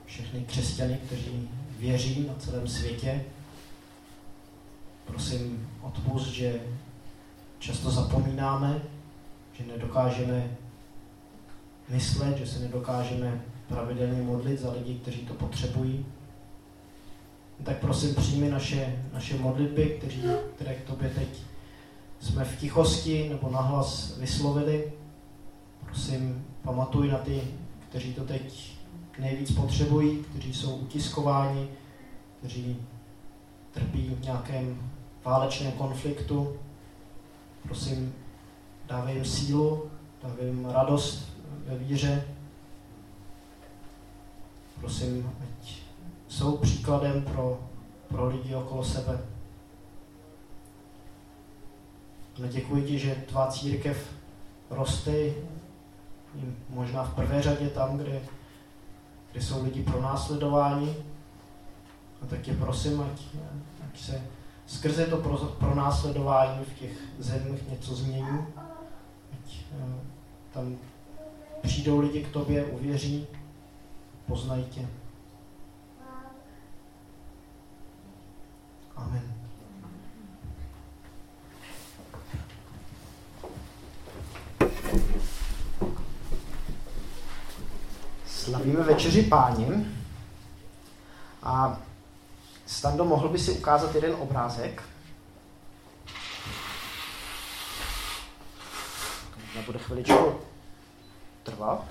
všechny 0.05 0.41
křesťany, 0.41 0.99
kteří 1.05 1.49
věří 1.79 2.25
na 2.27 2.33
celém 2.35 2.67
světě. 2.67 3.23
Prosím, 5.05 5.69
odpust, 5.81 6.27
že 6.27 6.61
často 7.59 7.91
zapomínáme, 7.91 8.81
že 9.53 9.63
nedokážeme 9.65 10.57
myslet, 11.89 12.37
že 12.37 12.47
se 12.47 12.59
nedokážeme 12.59 13.41
pravidelně 13.67 14.21
modlit 14.21 14.59
za 14.59 14.71
lidi, 14.71 14.95
kteří 14.95 15.19
to 15.19 15.33
potřebují. 15.33 16.05
Tak 17.63 17.77
prosím, 17.77 18.15
přijmi 18.15 18.49
naše, 18.49 19.03
naše 19.13 19.37
modlitby, 19.37 19.97
kteří, 19.99 20.23
které 20.55 20.75
k 20.75 20.87
tobě 20.87 21.09
teď 21.09 21.27
jsme 22.19 22.45
v 22.45 22.59
tichosti 22.59 23.29
nebo 23.29 23.49
nahlas 23.49 24.17
vyslovili. 24.17 24.93
Prosím, 25.85 26.50
pamatuj 26.63 27.11
na 27.11 27.17
ty, 27.17 27.41
kteří 27.89 28.13
to 28.13 28.23
teď 28.23 28.77
nejvíc 29.19 29.51
potřebují, 29.51 30.23
kteří 30.23 30.53
jsou 30.53 30.75
utiskováni, 30.75 31.67
kteří 32.39 32.77
trpí 33.71 34.15
v 34.15 34.23
nějakém 34.23 34.91
válečném 35.23 35.71
konfliktu. 35.71 36.55
Prosím, 37.63 38.13
dávej 38.87 39.15
jim 39.15 39.25
sílu, 39.25 39.91
dávej 40.23 40.45
jim 40.45 40.65
radost 40.65 41.37
ve 41.65 41.77
víře. 41.77 42.25
Prosím, 44.79 45.31
ať 45.41 45.77
jsou 46.27 46.57
příkladem 46.57 47.21
pro, 47.21 47.59
pro 48.07 48.27
lidi 48.27 48.55
okolo 48.55 48.83
sebe. 48.83 49.19
Děkuji 52.47 52.83
ti, 52.83 52.99
že 52.99 53.15
tvá 53.27 53.47
církev 53.47 54.13
roste 54.69 55.11
možná 56.69 57.03
v 57.03 57.15
prvé 57.15 57.41
řadě 57.41 57.69
tam, 57.69 57.97
kde, 57.97 58.21
kde 59.31 59.41
jsou 59.41 59.63
lidi 59.63 59.83
pro 59.83 60.01
následování. 60.01 60.95
A 62.21 62.25
tak 62.25 62.41
tě 62.41 62.53
prosím, 62.53 63.01
ať, 63.01 63.21
ať 63.87 63.99
se 63.99 64.21
skrze 64.65 65.05
to 65.05 65.17
pro, 65.17 65.37
pro 65.37 65.75
následování 65.75 66.65
v 66.65 66.79
těch 66.79 66.91
zemích 67.19 67.69
něco 67.69 67.95
změní. 67.95 68.39
Ať 69.33 69.65
uh, 69.71 69.93
tam 70.53 70.77
přijdou 71.61 71.99
lidi 71.99 72.23
k 72.23 72.31
tobě, 72.31 72.65
uvěří, 72.65 73.27
poznají 74.27 74.63
tě. 74.63 74.87
Amen. 78.95 79.40
Slavíme 88.51 88.83
večeři 88.83 89.23
páně. 89.23 89.67
A 91.43 91.79
Stando, 92.65 93.05
mohl 93.05 93.29
by 93.29 93.39
si 93.39 93.51
ukázat 93.51 93.95
jeden 93.95 94.15
obrázek? 94.19 94.83
To 99.53 99.61
bude 99.65 99.79
chviličku 99.79 100.35
trvat. 101.43 101.85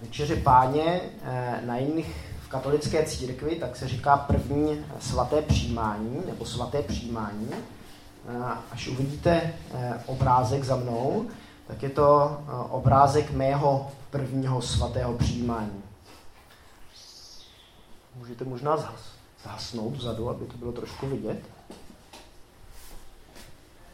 Večeři 0.00 0.36
páně 0.36 1.00
eh, 1.22 1.60
na 1.64 1.76
jiných 1.76 2.16
v 2.46 2.48
katolické 2.48 3.04
církvi, 3.04 3.56
tak 3.56 3.76
se 3.76 3.88
říká 3.88 4.16
první 4.16 4.84
svaté 5.00 5.42
přijímání, 5.42 6.22
nebo 6.26 6.44
svaté 6.44 6.82
přijímání. 6.82 7.50
Eh, 7.52 8.44
až 8.72 8.88
uvidíte 8.88 9.54
eh, 9.74 10.00
obrázek 10.06 10.64
za 10.64 10.76
mnou, 10.76 11.26
tak 11.66 11.82
je 11.82 11.90
to 11.90 12.38
obrázek 12.70 13.30
mého 13.30 13.90
prvního 14.14 14.62
svatého 14.62 15.14
přijímání. 15.14 15.82
Můžete 18.16 18.44
možná 18.44 18.76
zhas, 18.76 19.00
zhasnout 19.42 19.96
vzadu, 19.96 20.30
aby 20.30 20.46
to 20.46 20.56
bylo 20.56 20.72
trošku 20.72 21.06
vidět. 21.06 21.42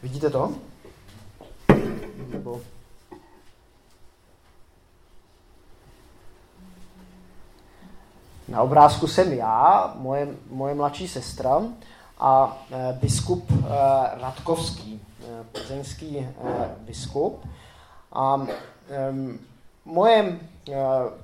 Vidíte 0.03 0.29
to? 0.29 0.53
Nebo... 2.27 2.61
Na 8.47 8.61
obrázku 8.61 9.07
jsem 9.07 9.33
já, 9.33 9.93
moje, 9.97 10.27
moje 10.49 10.75
mladší 10.75 11.07
sestra 11.07 11.61
a 12.19 12.63
e, 12.71 12.93
biskup 12.93 13.51
e, 13.51 13.55
Radkovský, 14.21 15.01
e, 15.23 15.43
plzeňský 15.43 16.17
e, 16.17 16.33
biskup. 16.85 17.47
A 18.13 18.47
e, 18.89 19.13
moje 19.85 20.39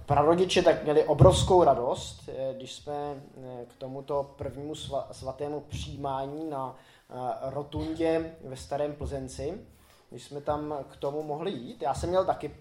prarodiče 0.05 0.61
tak 0.61 0.83
měli 0.83 1.03
obrovskou 1.03 1.63
radost, 1.63 2.29
když 2.57 2.73
jsme 2.73 3.23
k 3.67 3.75
tomuto 3.77 4.33
prvnímu 4.37 4.75
svatému 5.11 5.59
přijímání 5.59 6.49
na 6.49 6.75
rotundě 7.41 8.33
ve 8.43 8.57
Starém 8.57 8.93
Plzenci, 8.93 9.61
když 10.09 10.23
jsme 10.23 10.41
tam 10.41 10.75
k 10.91 10.95
tomu 10.95 11.23
mohli 11.23 11.51
jít. 11.51 11.81
Já 11.81 11.93
jsem 11.93 12.09
měl 12.09 12.25
taky 12.25 12.55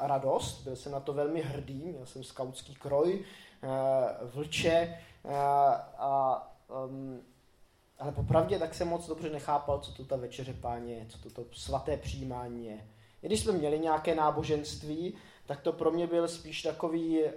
radost, 0.00 0.62
byl 0.64 0.76
jsem 0.76 0.92
na 0.92 1.00
to 1.00 1.12
velmi 1.12 1.42
hrdý, 1.42 1.84
měl 1.84 2.06
jsem 2.06 2.24
skautský 2.24 2.74
kroj, 2.74 3.24
vlče 4.34 4.98
a 5.98 6.42
um, 6.86 7.20
ale 7.98 8.12
popravdě 8.12 8.58
tak 8.58 8.74
jsem 8.74 8.88
moc 8.88 9.06
dobře 9.06 9.30
nechápal, 9.30 9.78
co 9.78 9.92
to 9.92 10.04
ta 10.04 10.16
večeře 10.16 10.54
páně 10.54 10.94
je, 10.94 11.06
co 11.08 11.18
to, 11.18 11.30
to 11.30 11.44
svaté 11.52 11.96
přijímání 11.96 12.66
je. 12.66 12.86
I 13.22 13.26
když 13.26 13.40
jsme 13.40 13.52
měli 13.52 13.78
nějaké 13.78 14.14
náboženství, 14.14 15.14
tak 15.50 15.60
to 15.60 15.72
pro 15.72 15.90
mě 15.90 16.06
byl 16.06 16.28
spíš 16.28 16.62
takový 16.62 17.22
uh, 17.22 17.30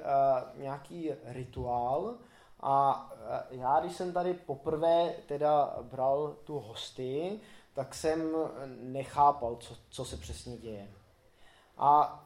nějaký 0.55 1.11
rituál. 1.25 2.15
A 2.59 3.05
uh, 3.51 3.59
já, 3.59 3.79
když 3.79 3.95
jsem 3.95 4.13
tady 4.13 4.33
poprvé 4.33 5.13
teda 5.25 5.77
bral 5.81 6.35
tu 6.43 6.59
hosty, 6.59 7.39
tak 7.73 7.95
jsem 7.95 8.35
nechápal, 8.81 9.55
co, 9.55 9.75
co 9.89 10.05
se 10.05 10.17
přesně 10.17 10.57
děje. 10.57 10.87
A 11.77 12.23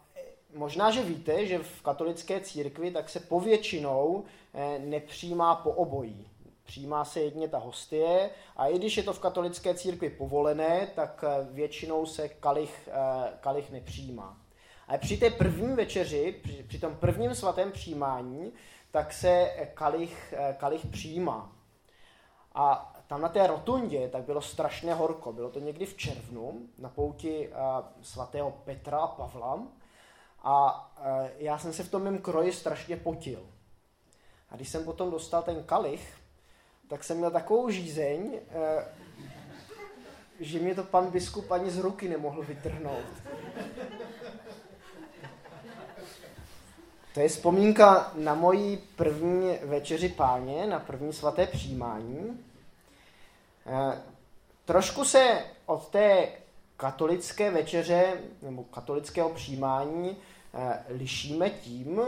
možná, 0.54 0.92
že 0.92 1.04
víte, 1.04 1.46
že 1.46 1.60
v 1.60 1.82
katolické 1.82 2.42
církvi 2.42 2.92
tak 2.92 3.10
se 3.10 3.20
povětšinou 3.20 4.24
eh, 4.54 4.80
nepřijímá 4.80 5.56
po 5.56 5.72
obojí. 5.72 6.28
Přijímá 6.64 7.06
se 7.06 7.20
jedně 7.20 7.48
ta 7.48 7.58
hostie 7.58 8.30
a 8.58 8.68
i 8.68 8.78
když 8.78 8.98
je 8.98 9.04
to 9.04 9.14
v 9.14 9.20
katolické 9.20 9.74
církvi 9.74 10.10
povolené, 10.10 10.88
tak 10.96 11.24
eh, 11.28 11.48
většinou 11.52 12.06
se 12.06 12.30
kalich, 12.30 12.90
eh, 12.92 13.34
kalich 13.40 13.72
nepřijímá. 13.72 14.47
Ale 14.88 14.98
při 14.98 15.18
té 15.18 15.30
první 15.30 15.76
večeři, 15.76 16.36
při, 16.44 16.64
při 16.68 16.80
tom 16.80 16.96
prvním 16.96 17.36
svatém 17.36 17.72
přijímání, 17.72 18.54
tak 18.92 19.14
se 19.14 19.50
kalich, 19.74 20.34
kalich 20.58 20.86
přijímá. 20.86 21.52
A 22.56 22.94
tam 23.08 23.22
na 23.22 23.30
té 23.30 23.48
rotundě 23.48 24.10
tak 24.10 24.24
bylo 24.24 24.42
strašně 24.42 24.94
horko. 24.94 25.34
Bylo 25.34 25.50
to 25.50 25.60
někdy 25.60 25.86
v 25.86 25.98
červnu 25.98 26.62
na 26.78 26.90
pouti 26.90 27.50
svatého 28.02 28.52
Petra 28.52 29.00
a 29.00 29.08
Pavla. 29.08 29.64
A 30.44 30.88
já 31.38 31.58
jsem 31.58 31.74
se 31.74 31.84
v 31.84 31.92
tom 31.92 32.04
mém 32.04 32.18
kroji 32.18 32.52
strašně 32.52 32.98
potil. 32.98 33.48
A 34.50 34.56
když 34.56 34.70
jsem 34.70 34.86
potom 34.86 35.12
dostal 35.12 35.44
ten 35.44 35.64
kalich, 35.64 36.18
tak 36.88 37.04
jsem 37.04 37.18
měl 37.18 37.32
takovou 37.32 37.70
žízeň, 37.70 38.40
eh, 38.50 38.86
že 40.40 40.60
mě 40.60 40.76
to 40.76 40.84
pan 40.84 41.12
biskup 41.12 41.52
ani 41.52 41.72
z 41.72 41.78
ruky 41.78 42.10
nemohl 42.10 42.44
vytrhnout. 42.44 43.06
To 47.18 47.22
je 47.22 47.30
vzpomínka 47.30 48.12
na 48.16 48.36
moji 48.36 48.78
první 48.96 49.58
večeři 49.64 50.10
páně, 50.10 50.68
na 50.68 50.80
první 50.80 51.14
svaté 51.14 51.48
přijímání. 51.48 52.40
Eh, 53.66 54.02
trošku 54.66 55.06
se 55.06 55.42
od 55.66 55.88
té 55.88 56.28
katolické 56.78 57.52
večeře 57.52 58.14
nebo 58.42 58.64
katolického 58.64 59.30
přijímání 59.30 60.18
eh, 60.54 60.84
lišíme 60.90 61.50
tím, 61.50 62.02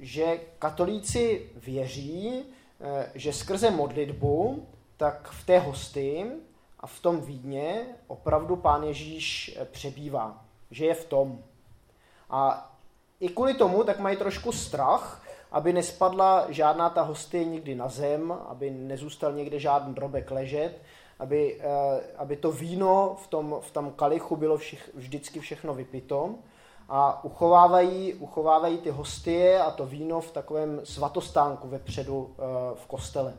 že 0.00 0.40
katolíci 0.58 1.50
věří, 1.56 2.44
Eh, 2.80 3.10
že 3.14 3.32
skrze 3.32 3.70
modlitbu, 3.70 4.66
tak 4.96 5.30
v 5.30 5.46
té 5.46 5.58
hosty 5.58 6.26
a 6.80 6.86
v 6.86 7.00
tom 7.00 7.20
Vídně 7.20 7.86
opravdu 8.06 8.56
Pán 8.56 8.82
Ježíš 8.82 9.56
eh, 9.56 9.64
přebývá, 9.64 10.44
že 10.70 10.86
je 10.86 10.94
v 10.94 11.04
tom. 11.04 11.38
A 12.30 12.73
i 13.24 13.28
kvůli 13.28 13.54
tomu 13.54 13.84
tak 13.84 13.98
mají 13.98 14.16
trošku 14.16 14.52
strach, 14.52 15.22
aby 15.52 15.72
nespadla 15.72 16.46
žádná 16.48 16.90
ta 16.90 17.02
hosty 17.02 17.46
nikdy 17.46 17.74
na 17.74 17.88
zem, 17.88 18.32
aby 18.48 18.70
nezůstal 18.70 19.32
někde 19.32 19.60
žádný 19.60 19.94
drobek 19.94 20.30
ležet, 20.30 20.82
aby, 21.18 21.60
eh, 21.60 22.00
aby 22.16 22.36
to 22.36 22.52
víno 22.52 23.16
v 23.22 23.26
tom, 23.26 23.56
v 23.60 23.70
tom 23.70 23.90
kalichu 23.90 24.36
bylo 24.36 24.56
všich, 24.56 24.90
vždycky 24.94 25.40
všechno 25.40 25.74
vypito 25.74 26.34
a 26.88 27.24
uchovávají, 27.24 28.14
uchovávají 28.14 28.78
ty 28.78 28.90
hostie 28.90 29.60
a 29.60 29.70
to 29.70 29.86
víno 29.86 30.20
v 30.20 30.30
takovém 30.30 30.80
svatostánku 30.84 31.68
vepředu 31.68 32.34
eh, 32.38 32.42
v 32.74 32.86
kostele. 32.86 33.34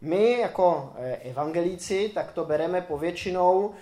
My 0.00 0.38
jako 0.38 0.92
eh, 0.96 1.16
evangelíci 1.16 2.08
tak 2.14 2.32
to 2.32 2.44
bereme 2.44 2.80
povětšinou 2.80 3.74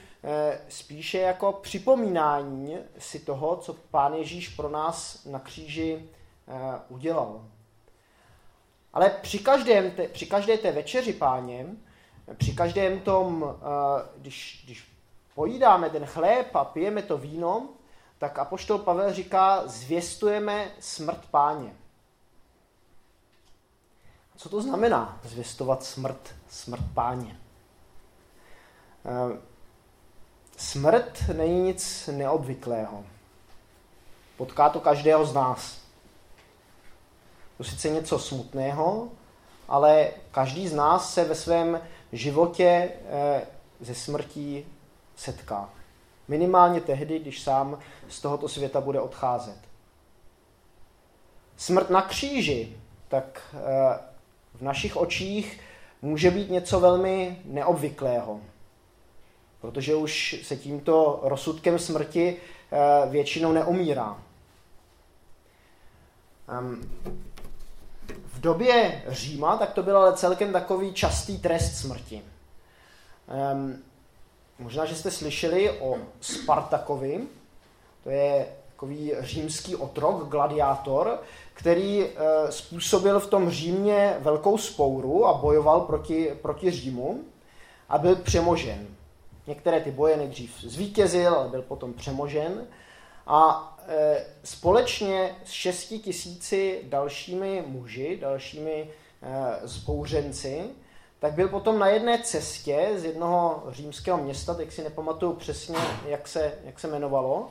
spíše 0.68 1.18
jako 1.18 1.52
připomínání 1.52 2.78
si 2.98 3.18
toho, 3.18 3.56
co 3.56 3.74
Pán 3.74 4.14
Ježíš 4.14 4.48
pro 4.48 4.68
nás 4.68 5.24
na 5.24 5.38
kříži 5.38 6.08
udělal. 6.88 7.44
Ale 8.92 9.10
při, 9.10 9.38
každém 9.38 9.92
při 10.12 10.26
každé 10.26 10.58
té 10.58 10.72
večeři 10.72 11.12
páně, 11.12 11.66
při 12.34 12.52
každém 12.52 13.00
tom, 13.00 13.58
když, 14.16 14.62
když 14.64 14.92
pojídáme 15.34 15.90
ten 15.90 16.06
chléb 16.06 16.56
a 16.56 16.64
pijeme 16.64 17.02
to 17.02 17.18
víno, 17.18 17.68
tak 18.18 18.38
apoštol 18.38 18.78
Pavel 18.78 19.12
říká, 19.12 19.62
zvěstujeme 19.66 20.70
smrt 20.80 21.26
páně. 21.30 21.76
Co 24.36 24.48
to 24.48 24.62
znamená 24.62 25.20
zvěstovat 25.24 25.84
smrt, 25.84 26.34
smrt 26.48 26.84
páně? 26.94 27.40
Smrt 30.56 31.28
není 31.32 31.60
nic 31.60 32.10
neobvyklého. 32.12 33.04
Potká 34.36 34.68
to 34.68 34.80
každého 34.80 35.26
z 35.26 35.34
nás. 35.34 35.78
To 37.56 37.64
sice 37.64 37.88
něco 37.88 38.18
smutného, 38.18 39.08
ale 39.68 40.10
každý 40.30 40.68
z 40.68 40.74
nás 40.74 41.14
se 41.14 41.24
ve 41.24 41.34
svém 41.34 41.80
životě 42.12 42.90
ze 43.80 43.92
eh, 43.92 43.94
smrtí 43.94 44.66
setká. 45.16 45.70
Minimálně 46.28 46.80
tehdy, 46.80 47.18
když 47.18 47.42
sám 47.42 47.78
z 48.08 48.20
tohoto 48.20 48.48
světa 48.48 48.80
bude 48.80 49.00
odcházet. 49.00 49.58
Smrt 51.56 51.90
na 51.90 52.02
kříži, 52.02 52.76
tak 53.08 53.54
eh, 53.54 53.98
v 54.54 54.62
našich 54.62 54.96
očích 54.96 55.60
může 56.02 56.30
být 56.30 56.50
něco 56.50 56.80
velmi 56.80 57.40
neobvyklého. 57.44 58.40
Protože 59.70 59.94
už 59.94 60.40
se 60.42 60.56
tímto 60.56 61.20
rozsudkem 61.22 61.78
smrti 61.78 62.36
eh, 62.36 63.10
většinou 63.10 63.52
neumírá. 63.52 64.18
Ehm, 66.48 66.90
v 68.26 68.40
době 68.40 69.02
Říma 69.08 69.56
tak 69.56 69.72
to 69.72 69.82
byl 69.82 69.98
ale 69.98 70.16
celkem 70.16 70.52
takový 70.52 70.92
častý 70.92 71.38
trest 71.38 71.76
smrti. 71.76 72.22
Ehm, 73.28 73.82
Možná, 74.58 74.84
že 74.84 74.94
jste 74.94 75.10
slyšeli 75.10 75.70
o 75.70 75.96
Spartakovi, 76.20 77.20
to 78.04 78.10
je 78.10 78.46
takový 78.68 79.12
římský 79.20 79.76
otrok, 79.76 80.28
gladiátor, 80.28 81.20
který 81.54 82.04
e, 82.04 82.12
způsobil 82.52 83.20
v 83.20 83.26
tom 83.26 83.50
Římě 83.50 84.16
velkou 84.20 84.58
spouru 84.58 85.26
a 85.26 85.32
bojoval 85.32 85.80
proti, 85.80 86.32
proti 86.42 86.70
Římu 86.70 87.20
a 87.88 87.98
byl 87.98 88.16
přemožen. 88.16 88.86
Některé 89.46 89.80
ty 89.80 89.90
boje 89.90 90.16
nejdřív 90.16 90.60
zvítězil, 90.60 91.34
ale 91.34 91.48
byl 91.48 91.62
potom 91.62 91.94
přemožen. 91.94 92.66
A 93.26 93.72
e, 93.88 94.26
společně 94.44 95.36
s 95.44 95.50
šesti 95.50 95.98
tisíci 95.98 96.80
dalšími 96.84 97.64
muži, 97.66 98.18
dalšími 98.20 98.90
e, 99.22 99.68
zbouřenci, 99.68 100.70
tak 101.18 101.32
byl 101.32 101.48
potom 101.48 101.78
na 101.78 101.88
jedné 101.88 102.22
cestě 102.22 102.90
z 102.96 103.04
jednoho 103.04 103.64
římského 103.70 104.18
města, 104.18 104.54
tak 104.54 104.72
si 104.72 104.82
nepamatuju 104.82 105.32
přesně, 105.32 105.78
jak 106.06 106.28
se, 106.28 106.52
jak 106.64 106.80
se 106.80 106.88
jmenovalo. 106.88 107.48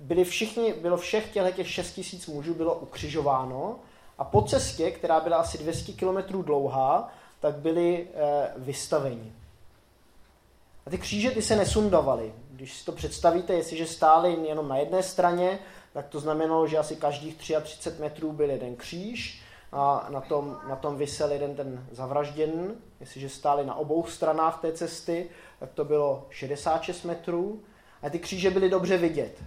Byli 0.00 0.24
všichni, 0.24 0.72
bylo 0.72 0.96
všech 0.96 1.32
těchto 1.32 1.50
těch 1.50 1.70
6 1.70 1.92
tisíc 1.92 2.26
mužů 2.26 2.54
bylo 2.54 2.74
ukřižováno 2.74 3.76
a 4.18 4.24
po 4.24 4.42
cestě, 4.42 4.90
která 4.90 5.20
byla 5.20 5.36
asi 5.36 5.58
200 5.58 5.92
km 5.92 6.42
dlouhá, 6.42 7.08
tak 7.40 7.54
byli 7.54 8.08
e, 8.14 8.52
vystaveni. 8.56 9.32
A 10.86 10.90
ty 10.90 10.98
kříže 10.98 11.30
ty 11.30 11.42
se 11.42 11.56
nesundavaly. 11.56 12.34
Když 12.50 12.78
si 12.78 12.84
to 12.84 12.92
představíte, 12.92 13.52
jestliže 13.52 13.86
stály 13.86 14.32
jenom 14.48 14.68
na 14.68 14.76
jedné 14.76 15.02
straně, 15.02 15.58
tak 15.92 16.08
to 16.08 16.20
znamenalo, 16.20 16.66
že 16.66 16.78
asi 16.78 16.96
každých 16.96 17.36
33 17.36 17.90
metrů 18.02 18.32
byl 18.32 18.50
jeden 18.50 18.76
kříž 18.76 19.42
a 19.72 20.06
na 20.10 20.20
tom, 20.20 20.58
na 20.68 20.76
tom 20.76 20.96
vysel 20.96 21.32
jeden 21.32 21.54
ten 21.54 21.86
zavražděn. 21.90 22.74
Jestliže 23.00 23.28
stáli 23.28 23.66
na 23.66 23.74
obou 23.74 24.04
stranách 24.04 24.60
té 24.60 24.72
cesty, 24.72 25.30
tak 25.60 25.72
to 25.72 25.84
bylo 25.84 26.26
66 26.30 27.04
metrů 27.04 27.62
a 28.02 28.10
ty 28.10 28.18
kříže 28.18 28.50
byly 28.50 28.70
dobře 28.70 28.98
vidět. 28.98 29.42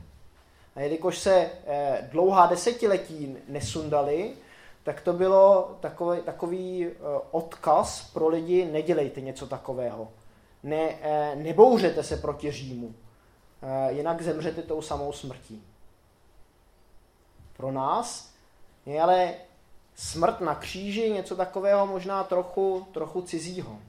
A 0.75 0.81
jelikož 0.81 1.17
se 1.17 1.49
eh, 1.67 2.09
dlouhá 2.11 2.47
desetiletí 2.47 3.37
nesundali, 3.47 4.33
tak 4.83 5.01
to 5.01 5.13
bylo 5.13 5.77
takový, 5.79 6.21
takový 6.21 6.87
eh, 6.87 6.91
odkaz 7.31 8.09
pro 8.13 8.27
lidi, 8.27 8.65
nedělejte 8.65 9.21
něco 9.21 9.47
takového. 9.47 10.07
Ne, 10.63 10.97
eh, 11.02 11.36
nebouřete 11.36 12.04
se 12.04 12.17
proti 12.17 12.52
Římu, 12.52 12.95
jinak 13.89 14.21
zemřete 14.21 14.62
tou 14.62 14.82
samou 14.82 15.13
smrtí. 15.13 15.63
Pro 17.58 17.71
nás 17.71 18.34
je 18.86 19.02
ale 19.02 19.34
smrt 19.95 20.41
na 20.41 20.56
kříži 20.56 21.10
něco 21.10 21.36
takového 21.36 21.88
možná 21.88 22.23
trochu, 22.23 22.88
trochu 22.93 23.21
cizího. 23.21 23.80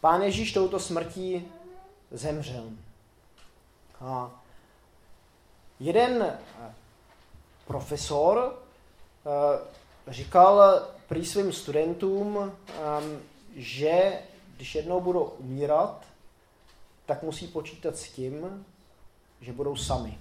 Pán 0.00 0.22
Ježíš 0.22 0.52
touto 0.52 0.80
smrtí 0.80 1.48
zemřel. 2.10 2.70
A 4.00 4.30
jeden 5.80 6.22
eh, 6.22 6.74
profesor 7.66 8.58
eh, 9.26 10.12
říkal 10.12 10.82
prý 11.08 11.26
svým 11.26 11.52
studentům, 11.52 12.38
ehm, 12.38 13.22
že 13.56 14.18
když 14.56 14.74
jednou 14.74 15.00
budou 15.00 15.24
umírat, 15.24 16.04
tak 17.06 17.22
musí 17.22 17.46
počítat 17.46 17.96
s 17.96 18.08
tím, 18.08 18.64
že 19.40 19.52
budou 19.52 19.76
sami. 19.76 20.18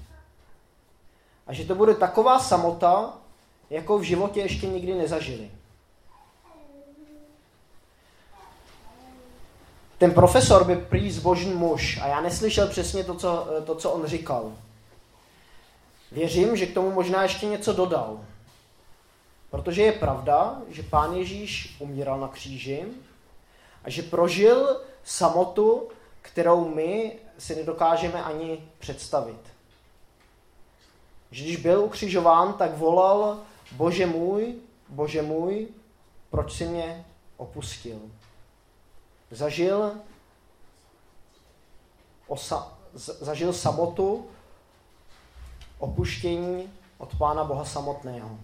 A 1.47 1.53
že 1.53 1.65
to 1.65 1.75
bude 1.75 1.95
taková 1.95 2.39
samota, 2.39 3.17
jakou 3.69 3.97
v 3.97 4.03
životě 4.03 4.39
ještě 4.39 4.67
nikdy 4.67 4.93
nezažili. 4.93 5.51
Ten 9.97 10.11
profesor 10.13 10.63
by 10.63 10.75
prý 10.75 11.11
zbožný 11.11 11.53
muž 11.53 11.99
a 12.01 12.07
já 12.07 12.21
neslyšel 12.21 12.67
přesně 12.67 13.03
to 13.03 13.15
co, 13.15 13.47
to, 13.65 13.75
co 13.75 13.91
on 13.91 14.05
říkal. 14.05 14.53
Věřím, 16.11 16.57
že 16.57 16.65
k 16.65 16.73
tomu 16.73 16.91
možná 16.91 17.23
ještě 17.23 17.45
něco 17.45 17.73
dodal. 17.73 18.19
Protože 19.49 19.81
je 19.81 19.91
pravda, 19.91 20.61
že 20.69 20.83
pán 20.83 21.13
Ježíš 21.13 21.75
umíral 21.79 22.19
na 22.19 22.27
kříži 22.27 22.85
a 23.83 23.89
že 23.89 24.01
prožil 24.01 24.81
samotu, 25.03 25.89
kterou 26.21 26.69
my 26.69 27.19
si 27.37 27.55
nedokážeme 27.55 28.23
ani 28.23 28.69
představit. 28.79 29.41
Že 31.31 31.43
když 31.43 31.55
byl 31.55 31.83
ukřižován, 31.83 32.53
tak 32.53 32.77
volal, 32.77 33.39
bože 33.71 34.05
můj, 34.05 34.55
bože 34.89 35.21
můj, 35.21 35.67
proč 36.29 36.53
si 36.53 36.65
mě 36.65 37.05
opustil? 37.37 37.99
zažil, 39.31 39.91
osa, 42.27 42.77
zažil 42.93 43.53
samotu, 43.53 44.27
opuštění 45.77 46.73
od 46.97 47.17
Pána 47.17 47.43
Boha 47.43 47.65
samotného. 47.65 48.39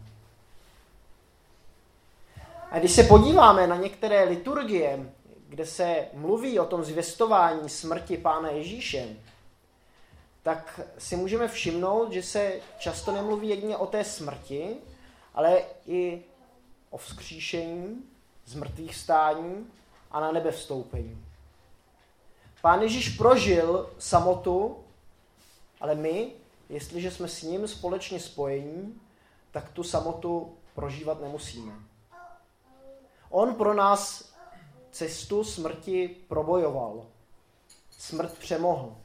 A 2.72 2.80
když 2.80 2.92
se 2.92 3.04
podíváme 3.04 3.68
na 3.68 3.76
některé 3.76 4.24
liturgie, 4.24 5.10
kde 5.50 5.66
se 5.66 6.08
mluví 6.14 6.60
o 6.60 6.66
tom 6.66 6.84
zvěstování 6.84 7.70
smrti 7.70 8.18
Pána 8.18 8.50
Ježíše, 8.50 9.16
tak 10.44 10.80
si 10.98 11.16
můžeme 11.16 11.48
všimnout, 11.48 12.12
že 12.12 12.24
se 12.24 12.60
často 12.80 13.12
nemluví 13.12 13.50
jedině 13.50 13.78
o 13.78 13.88
té 13.88 14.04
smrti, 14.04 14.78
ale 15.34 15.62
i 15.86 16.24
o 16.90 16.98
vzkříšení, 16.98 18.04
zmrtvých 18.46 18.96
stání 18.96 19.68
a 20.12 20.20
na 20.20 20.32
nebe 20.32 20.52
vstoupení. 20.52 21.26
Pán 22.62 22.82
Ježíš 22.82 23.10
prožil 23.10 23.90
samotu, 24.00 24.78
ale 25.82 25.96
my, 25.96 26.32
jestliže 26.70 27.12
jsme 27.12 27.28
s 27.28 27.42
ním 27.42 27.68
společně 27.68 28.20
spojení, 28.20 29.02
tak 29.52 29.70
tu 29.70 29.84
samotu 29.84 30.58
prožívat 30.76 31.22
nemusíme. 31.22 31.74
On 33.30 33.56
pro 33.56 33.74
nás 33.74 34.35
cestu 34.96 35.44
smrti 35.44 36.08
probojoval. 36.28 37.06
Smrt 37.90 38.38
přemohl. 38.38 38.96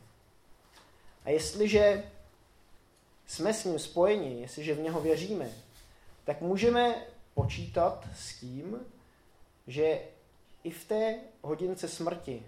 A 1.24 1.30
jestliže 1.30 2.10
jsme 3.26 3.54
s 3.54 3.64
ním 3.64 3.78
spojeni, 3.78 4.40
jestliže 4.40 4.74
v 4.74 4.80
něho 4.80 5.00
věříme, 5.00 5.50
tak 6.24 6.40
můžeme 6.40 7.06
počítat 7.34 8.08
s 8.16 8.40
tím, 8.40 8.80
že 9.66 10.00
i 10.64 10.70
v 10.70 10.84
té 10.84 11.18
hodince 11.42 11.88
smrti, 11.88 12.46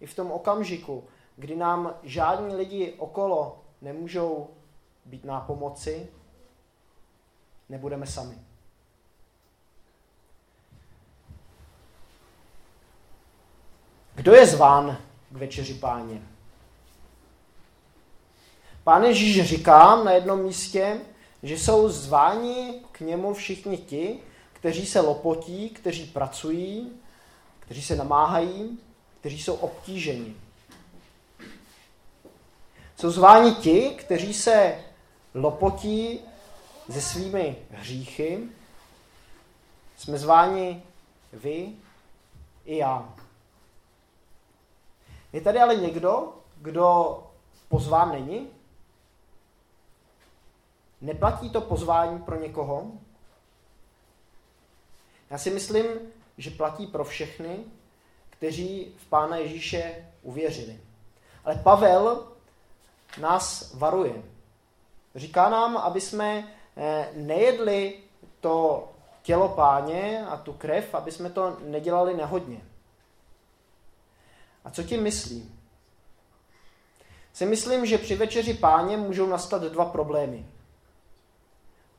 i 0.00 0.06
v 0.06 0.14
tom 0.14 0.32
okamžiku, 0.32 1.04
kdy 1.36 1.56
nám 1.56 1.94
žádní 2.02 2.54
lidi 2.54 2.92
okolo 2.92 3.64
nemůžou 3.80 4.50
být 5.04 5.24
na 5.24 5.40
pomoci, 5.40 6.08
nebudeme 7.68 8.06
sami. 8.06 8.47
Kdo 14.18 14.34
je 14.34 14.46
zván 14.46 14.98
k 15.30 15.36
večeři 15.36 15.74
páně? 15.74 16.22
Pán 18.84 19.04
Ježíš 19.04 19.42
říká 19.42 20.04
na 20.04 20.12
jednom 20.12 20.42
místě, 20.42 21.00
že 21.42 21.58
jsou 21.58 21.88
zváni 21.88 22.80
k 22.92 23.00
němu 23.00 23.34
všichni 23.34 23.78
ti, 23.78 24.20
kteří 24.52 24.86
se 24.86 25.00
lopotí, 25.00 25.70
kteří 25.70 26.04
pracují, 26.06 26.92
kteří 27.60 27.82
se 27.82 27.96
namáhají, 27.96 28.78
kteří 29.20 29.42
jsou 29.42 29.54
obtíženi. 29.54 30.34
Jsou 32.96 33.10
zváni 33.10 33.54
ti, 33.54 33.90
kteří 33.90 34.34
se 34.34 34.84
lopotí 35.34 36.20
se 36.90 37.00
svými 37.00 37.56
hříchy. 37.70 38.48
Jsme 39.96 40.18
zváni 40.18 40.82
vy 41.32 41.72
i 42.64 42.76
já. 42.76 43.14
Je 45.32 45.40
tady 45.40 45.58
ale 45.58 45.76
někdo, 45.76 46.32
kdo 46.56 47.18
pozván 47.68 48.12
není? 48.12 48.50
Neplatí 51.00 51.50
to 51.50 51.60
pozvání 51.60 52.18
pro 52.18 52.40
někoho? 52.40 52.86
Já 55.30 55.38
si 55.38 55.50
myslím, 55.50 55.84
že 56.38 56.50
platí 56.50 56.86
pro 56.86 57.04
všechny, 57.04 57.64
kteří 58.30 58.94
v 58.96 59.06
Pána 59.06 59.36
Ježíše 59.36 60.06
uvěřili. 60.22 60.80
Ale 61.44 61.54
Pavel 61.54 62.28
nás 63.20 63.74
varuje. 63.74 64.22
Říká 65.14 65.48
nám, 65.48 65.76
aby 65.76 66.00
jsme 66.00 66.52
eh, 66.76 67.08
nejedli 67.16 68.00
to 68.40 68.88
tělo 69.22 69.48
páně 69.48 70.26
a 70.26 70.36
tu 70.36 70.52
krev, 70.52 70.94
aby 70.94 71.12
jsme 71.12 71.30
to 71.30 71.56
nedělali 71.64 72.16
nehodně. 72.16 72.60
A 74.68 74.70
co 74.70 74.82
tím 74.82 75.02
myslím? 75.02 75.60
Si 77.32 77.46
myslím, 77.46 77.86
že 77.86 77.98
při 77.98 78.16
večeři 78.16 78.54
páně 78.54 78.96
můžou 78.96 79.26
nastat 79.26 79.62
dva 79.62 79.84
problémy. 79.84 80.46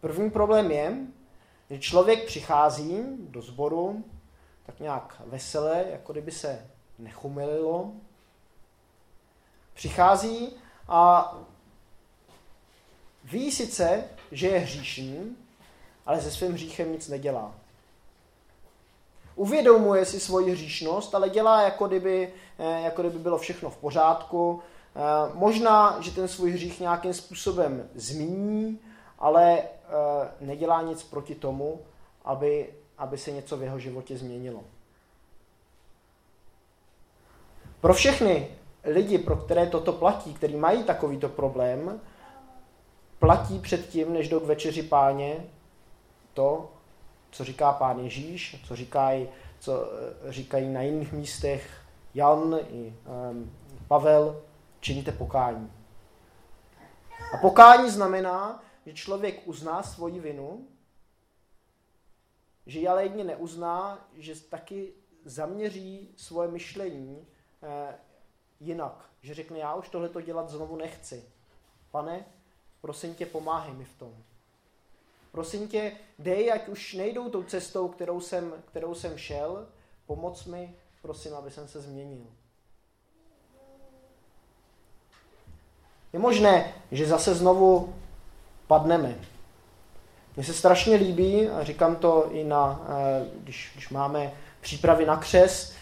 První 0.01 0.31
problém 0.31 0.71
je, 0.71 0.97
že 1.69 1.79
člověk 1.79 2.25
přichází 2.25 3.03
do 3.19 3.41
sboru, 3.41 4.03
tak 4.65 4.79
nějak 4.79 5.21
veselé, 5.25 5.85
jako 5.91 6.11
kdyby 6.11 6.31
se 6.31 6.67
nechumelilo. 6.99 7.93
Přichází 9.73 10.49
a 10.87 11.33
ví 13.23 13.51
sice, 13.51 14.03
že 14.31 14.47
je 14.47 14.59
hříšný, 14.59 15.37
ale 16.05 16.21
se 16.21 16.31
svým 16.31 16.53
hříchem 16.53 16.91
nic 16.91 17.07
nedělá. 17.07 17.58
Uvědomuje 19.39 20.05
si 20.05 20.19
svoji 20.19 20.51
hříšnost, 20.51 21.15
ale 21.15 21.29
dělá, 21.29 21.61
jako 21.61 21.87
kdyby, 21.87 22.33
eh, 22.59 22.81
jako 22.81 23.01
kdyby 23.01 23.19
bylo 23.19 23.37
všechno 23.37 23.69
v 23.69 23.77
pořádku. 23.77 24.61
Eh, 24.95 24.99
možná, 25.33 25.97
že 26.01 26.11
ten 26.11 26.27
svůj 26.27 26.51
hřích 26.51 26.79
nějakým 26.79 27.13
způsobem 27.13 27.89
zmíní, 27.95 28.79
ale 29.19 29.59
eh, 29.59 29.65
nedělá 30.41 30.81
nic 30.81 31.03
proti 31.03 31.35
tomu, 31.35 31.79
aby 32.25 32.69
aby 32.99 33.17
se 33.17 33.31
něco 33.31 33.57
v 33.57 33.63
jeho 33.63 33.79
životě 33.79 34.17
změnilo. 34.17 34.63
Pro 37.81 37.93
všechny 37.93 38.47
lidi, 38.83 39.17
pro 39.17 39.35
které 39.35 39.67
toto 39.67 39.93
platí, 39.93 40.33
kteří 40.33 40.55
mají 40.55 40.83
takovýto 40.83 41.29
problém, 41.29 42.01
platí 43.19 43.59
předtím, 43.59 44.13
než 44.13 44.29
jdou 44.29 44.39
k 44.39 44.45
večeři 44.45 44.83
páně, 44.83 45.45
to, 46.33 46.69
co 47.31 47.43
říká 47.43 47.73
pán 47.73 47.99
Ježíš, 47.99 48.63
co 48.67 48.75
říkají, 48.75 49.29
co 49.59 49.91
eh, 49.91 50.31
říkají 50.31 50.69
na 50.69 50.81
jiných 50.81 51.11
místech 51.11 51.81
Jan 52.13 52.59
i 52.69 52.93
um, 53.31 53.51
Pavel, 53.87 54.41
činíte 54.79 55.11
pokání. 55.11 55.71
A 57.33 57.37
pokání 57.37 57.89
znamená, 57.89 58.63
že 58.85 58.93
člověk 58.93 59.47
uzná 59.47 59.83
svoji 59.83 60.19
vinu, 60.19 60.67
že 62.65 62.89
ale 62.89 63.03
jedně 63.03 63.23
neuzná, 63.23 64.07
že 64.17 64.41
taky 64.41 64.93
zaměří 65.25 66.13
svoje 66.17 66.51
myšlení 66.51 67.27
eh, 67.63 67.95
jinak. 68.59 69.09
Že 69.21 69.33
řekne, 69.33 69.59
já 69.59 69.75
už 69.75 69.89
tohle 69.89 70.23
dělat 70.23 70.49
znovu 70.49 70.75
nechci. 70.75 71.23
Pane, 71.91 72.25
prosím 72.81 73.15
tě, 73.15 73.25
pomáhej 73.25 73.73
mi 73.73 73.85
v 73.85 73.93
tom. 73.93 74.23
Prosím 75.31 75.67
tě, 75.67 75.91
dej, 76.19 76.51
ať 76.51 76.67
už 76.67 76.93
nejdou 76.93 77.29
tou 77.29 77.43
cestou, 77.43 77.87
kterou 77.87 78.21
jsem, 78.21 78.53
kterou 78.65 78.95
jsem 78.95 79.17
šel, 79.17 79.67
pomoc 80.05 80.45
mi, 80.45 80.75
prosím, 81.01 81.35
aby 81.35 81.51
jsem 81.51 81.67
se 81.67 81.81
změnil. 81.81 82.25
Je 86.13 86.19
možné, 86.19 86.73
že 86.91 87.05
zase 87.05 87.35
znovu 87.35 87.95
padneme. 88.67 89.15
Mně 90.35 90.45
se 90.45 90.53
strašně 90.53 90.95
líbí, 90.95 91.49
a 91.49 91.63
říkám 91.63 91.95
to 91.95 92.31
i 92.31 92.43
na, 92.43 92.85
eh, 92.89 93.25
když, 93.35 93.71
když 93.73 93.89
máme 93.89 94.33
přípravy 94.61 95.05
na 95.05 95.17
křes, 95.17 95.73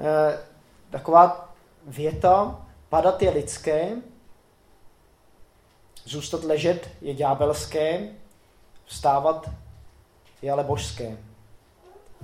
eh, 0.00 0.38
taková 0.90 1.54
věta, 1.86 2.66
padat 2.88 3.22
je 3.22 3.30
lidské, 3.30 3.88
zůstat 6.04 6.44
ležet 6.44 6.90
je 7.00 7.14
ďábelské, 7.14 8.08
vstávat 8.86 9.50
je 10.42 10.52
ale 10.52 10.64
božské. 10.64 11.18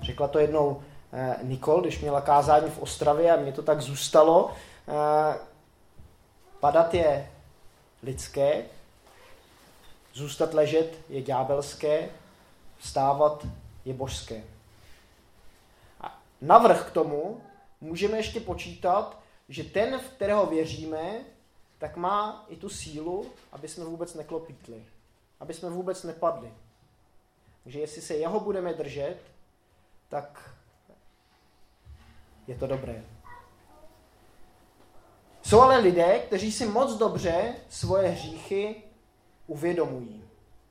Řekla 0.03 0.29
to 0.29 0.39
jednou 0.39 0.83
eh, 1.13 1.37
Nikol, 1.43 1.81
když 1.81 2.01
měla 2.01 2.21
kázání 2.21 2.71
v 2.71 2.79
Ostravě 2.79 3.33
a 3.33 3.41
mě 3.41 3.53
to 3.53 3.63
tak 3.63 3.81
zůstalo. 3.81 4.51
Padat 6.61 6.95
je 6.95 7.31
lidské, 8.03 8.65
zůstat 10.15 10.55
ležet 10.55 10.99
je 11.09 11.23
ďábelské, 11.23 12.09
vstávat 12.79 13.47
je 13.85 13.95
božské. 13.95 14.45
A 16.01 16.19
navrh 16.41 16.89
k 16.89 16.91
tomu 16.91 17.41
můžeme 17.81 18.17
ještě 18.17 18.41
počítat, 18.41 19.19
že 19.49 19.65
ten, 19.65 19.99
v 19.99 20.09
kterého 20.09 20.47
věříme, 20.47 21.21
tak 21.79 21.97
má 21.97 22.45
i 22.49 22.57
tu 22.57 22.69
sílu, 22.69 23.27
aby 23.53 23.69
jsme 23.69 23.85
vůbec 23.85 24.15
neklopítli, 24.15 24.85
aby 25.41 25.55
jsme 25.55 25.71
vůbec 25.71 26.05
nepadli. 26.05 26.55
Takže 27.63 27.81
jestli 27.81 28.03
se 28.03 28.15
jeho 28.15 28.41
budeme 28.41 28.75
držet, 28.75 29.17
tak 30.09 30.51
je 32.47 32.55
to 32.55 32.67
dobré. 32.67 33.05
Jsou 35.43 35.61
ale 35.61 35.79
lidé, 35.79 36.19
kteří 36.19 36.53
si 36.53 36.67
moc 36.67 36.99
dobře 36.99 37.55
svoje 37.69 38.09
hříchy 38.09 38.83
uvědomují. 39.47 40.25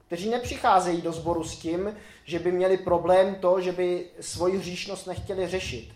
Kteří 0.08 0.30
nepřicházejí 0.30 1.02
do 1.02 1.12
sboru 1.12 1.44
s 1.44 1.58
tím, 1.58 1.96
že 2.26 2.40
by 2.40 2.52
měli 2.52 2.78
problém 2.78 3.36
to, 3.36 3.62
že 3.62 3.72
by 3.72 4.10
svoji 4.20 4.58
hříšnost 4.58 5.08
nechtěli 5.08 5.48
řešit. 5.48 5.94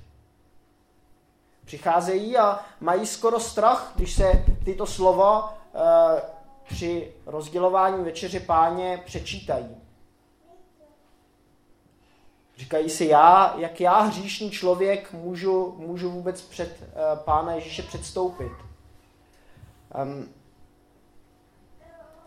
Přicházejí 1.66 2.38
a 2.38 2.66
mají 2.80 3.08
skoro 3.08 3.40
strach, 3.40 3.92
když 3.96 4.14
se 4.16 4.46
tyto 4.66 4.86
slova 4.86 5.58
e, 5.76 6.43
při 6.68 7.14
rozdělování 7.26 8.04
večeře 8.04 8.40
páně 8.40 9.02
přečítají. 9.06 9.76
Říkají 12.58 12.90
si, 12.90 13.06
já, 13.06 13.56
jak 13.58 13.82
já, 13.82 14.00
hříšný 14.00 14.52
člověk, 14.52 15.14
můžu, 15.14 15.76
můžu 15.78 16.12
vůbec 16.12 16.42
před 16.42 16.82
e, 16.82 17.16
pána 17.16 17.54
Ježíše 17.54 17.84
předstoupit. 17.84 18.52
Um, 20.04 20.30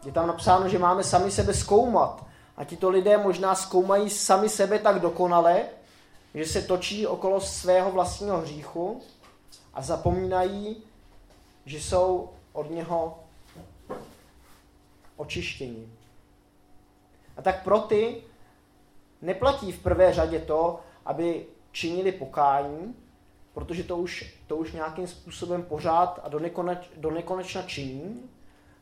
je 0.07 0.13
tam 0.13 0.27
napsáno, 0.27 0.69
že 0.69 0.79
máme 0.79 1.05
sami 1.05 1.31
sebe 1.31 1.55
zkoumat. 1.55 2.27
A 2.57 2.65
tito 2.65 2.91
lidé 2.91 3.19
možná 3.19 3.55
zkoumají 3.55 4.11
sami 4.11 4.49
sebe 4.49 4.79
tak 4.79 5.01
dokonale, 5.01 5.63
že 6.35 6.47
se 6.47 6.63
točí 6.63 7.07
okolo 7.07 7.41
svého 7.41 7.91
vlastního 7.91 8.39
hříchu 8.39 9.03
a 9.75 9.83
zapomínají, 9.83 10.83
že 11.67 11.81
jsou 11.81 12.31
od 12.53 12.71
něho 12.71 13.19
očištění. 15.17 15.93
A 17.37 17.43
tak 17.43 17.65
pro 17.65 17.81
ty 17.81 18.23
neplatí 19.23 19.73
v 19.73 19.83
prvé 19.83 20.13
řadě 20.13 20.39
to, 20.39 20.81
aby 21.05 21.47
činili 21.73 22.13
pokání, 22.13 22.95
protože 23.55 23.85
to 23.85 23.97
už, 23.97 24.35
to 24.47 24.57
už 24.57 24.73
nějakým 24.73 25.07
způsobem 25.07 25.63
pořád 25.63 26.21
a 26.25 26.29
do, 26.29 26.39
nekoneč, 26.39 26.91
do 26.97 27.11
nekonečna 27.11 27.63
činí. 27.63 28.31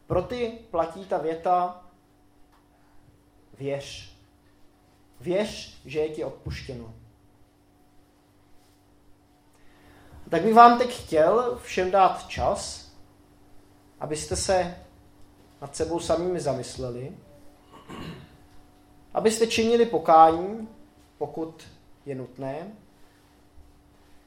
Pro 0.06 0.22
ty 0.22 0.58
platí 0.70 1.04
ta 1.04 1.18
věta 1.18 1.84
věř. 3.58 4.14
Věř, 5.20 5.80
že 5.84 5.98
je 5.98 6.08
ti 6.08 6.24
odpuštěno. 6.24 6.94
Tak 10.28 10.42
bych 10.42 10.54
vám 10.54 10.78
teď 10.78 11.04
chtěl 11.04 11.58
všem 11.62 11.90
dát 11.90 12.28
čas, 12.28 12.92
abyste 14.00 14.36
se 14.36 14.83
nad 15.64 15.76
sebou 15.76 16.00
samými 16.00 16.40
zamysleli, 16.40 17.12
abyste 19.14 19.46
činili 19.46 19.86
pokání, 19.86 20.68
pokud 21.18 21.68
je 22.06 22.14
nutné, 22.14 22.72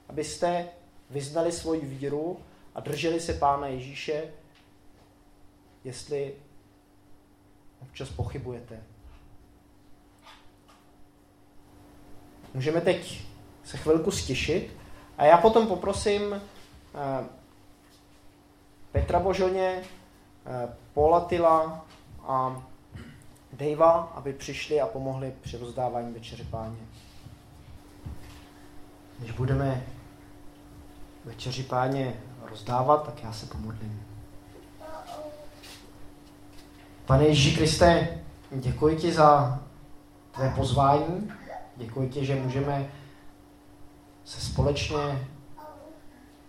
abyste 0.09 0.67
vyznali 1.09 1.51
svoji 1.51 1.81
víru 1.81 2.39
a 2.75 2.79
drželi 2.79 3.19
se 3.19 3.33
Pána 3.33 3.67
Ježíše, 3.67 4.33
jestli 5.83 6.33
občas 7.81 8.09
pochybujete. 8.09 8.83
Můžeme 12.53 12.81
teď 12.81 13.21
se 13.63 13.77
chvilku 13.77 14.11
stišit 14.11 14.77
a 15.17 15.25
já 15.25 15.37
potom 15.37 15.67
poprosím 15.67 16.33
eh, 16.33 17.25
Petra 18.91 19.19
Božoně, 19.19 19.83
eh, 20.47 20.69
Paula 20.93 21.19
Tila 21.19 21.85
a 22.23 22.63
Dejva, 23.53 24.11
aby 24.15 24.33
přišli 24.33 24.81
a 24.81 24.87
pomohli 24.87 25.33
při 25.41 25.57
rozdávání 25.57 26.13
večeře 26.13 26.43
páně. 26.43 26.77
Když 29.19 29.31
budeme 29.31 29.83
večeři 31.25 31.63
páně 31.63 32.13
rozdávat, 32.49 33.05
tak 33.05 33.23
já 33.23 33.33
se 33.33 33.45
pomodlím. 33.45 34.05
Pane 37.05 37.25
Ježíši 37.25 37.57
Kriste, 37.57 38.19
děkuji 38.51 38.95
ti 38.95 39.11
za 39.11 39.59
tvé 40.31 40.53
pozvání, 40.55 41.31
děkuji 41.75 42.09
ti, 42.09 42.25
že 42.25 42.35
můžeme 42.35 42.91
se 44.25 44.41
společně 44.41 45.27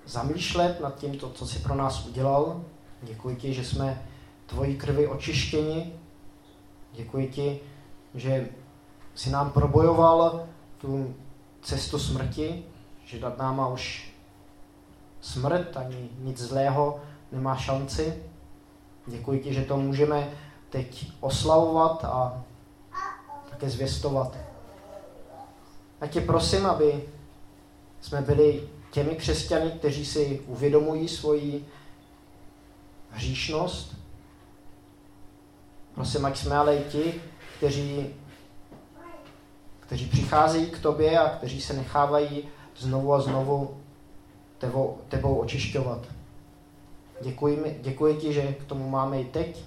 zamýšlet 0.07 0.81
nad 0.81 0.97
tím, 0.97 1.19
co 1.19 1.47
jsi 1.47 1.59
pro 1.59 1.75
nás 1.75 2.07
udělal. 2.07 2.65
Děkuji 3.03 3.37
ti, 3.37 3.55
že 3.55 3.65
jsme 3.65 4.03
tvojí 4.47 4.77
krvi 4.77 5.07
očištěni. 5.07 5.93
Děkuji 6.93 7.29
ti, 7.29 7.61
že 8.15 8.49
jsi 9.15 9.31
nám 9.31 9.51
probojoval 9.51 10.47
tu 10.79 11.15
cestu 11.63 11.99
smrti, 11.99 12.65
že 13.05 13.21
nad 13.21 13.39
náma 13.39 13.69
už 13.69 14.13
smrt 15.21 15.77
ani 15.77 16.09
nic 16.19 16.39
zlého 16.39 17.01
nemá 17.33 17.57
šanci. 17.57 18.23
Děkuji 19.07 19.41
ti, 19.41 19.55
že 19.55 19.65
to 19.65 19.77
můžeme 19.77 20.31
teď 20.71 21.13
oslavovat 21.21 22.05
a 22.05 22.45
také 23.51 23.71
zvěstovat. 23.71 24.37
A 26.01 26.07
tě 26.07 26.21
prosím, 26.21 26.67
aby 26.67 27.05
jsme 28.01 28.23
byli 28.23 28.69
těmi 28.91 29.15
křesťany, 29.15 29.71
kteří 29.71 30.05
si 30.05 30.41
uvědomují 30.47 31.09
svoji 31.09 31.67
hříšnost. 33.11 33.97
Prosím, 35.95 36.25
ať 36.25 36.39
jsme 36.39 36.57
ale 36.57 36.77
i 36.77 36.85
ti, 36.85 37.15
kteří, 37.57 38.07
kteří 39.81 40.07
přicházejí 40.07 40.67
k 40.67 40.79
tobě 40.79 41.19
a 41.19 41.29
kteří 41.29 41.61
se 41.61 41.73
nechávají 41.73 42.49
znovu 42.77 43.15
a 43.15 43.21
znovu 43.21 43.77
tebou, 44.59 44.99
tebou 45.09 45.37
očišťovat. 45.37 46.07
Děkuji, 47.23 47.81
děkuji 47.83 48.17
ti, 48.17 48.33
že 48.33 48.53
k 48.53 48.65
tomu 48.65 48.89
máme 48.89 49.21
i 49.21 49.25
teď 49.25 49.65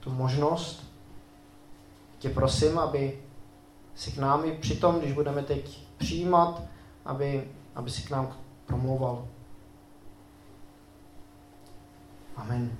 tu 0.00 0.10
možnost. 0.10 0.84
Tě 2.18 2.28
prosím, 2.28 2.78
aby 2.78 3.18
si 3.94 4.12
k 4.12 4.18
námi 4.18 4.52
přitom, 4.52 5.00
když 5.00 5.12
budeme 5.12 5.42
teď 5.42 5.80
přijímat, 5.96 6.62
aby, 7.04 7.48
aby 7.74 7.90
si 7.90 8.02
k 8.02 8.10
nám 8.10 8.36
promlouval. 8.66 9.28
Amen. 12.36 12.76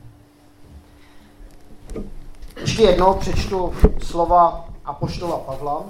Ještě 2.61 2.83
jednou 2.83 3.15
přečtu 3.15 3.75
slova 4.03 4.69
Apoštola 4.85 5.39
Pavla, 5.39 5.85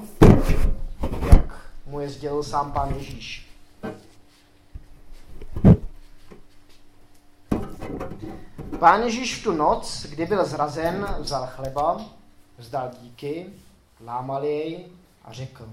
jak 1.33 1.71
mu 1.87 2.01
je 2.01 2.09
sdělil 2.11 2.43
sám 2.43 2.73
pán 2.73 2.95
Ježíš. 2.95 3.51
Pán 8.79 9.03
Ježíš 9.03 9.41
v 9.41 9.45
tu 9.45 9.53
noc, 9.53 10.07
kdy 10.11 10.27
byl 10.27 10.45
zrazen, 10.45 11.17
vzal 11.19 11.47
chleba, 11.47 12.01
vzdal 12.59 12.91
díky, 13.01 13.47
lámal 14.05 14.45
jej 14.45 14.87
a 15.25 15.33
řekl. 15.33 15.69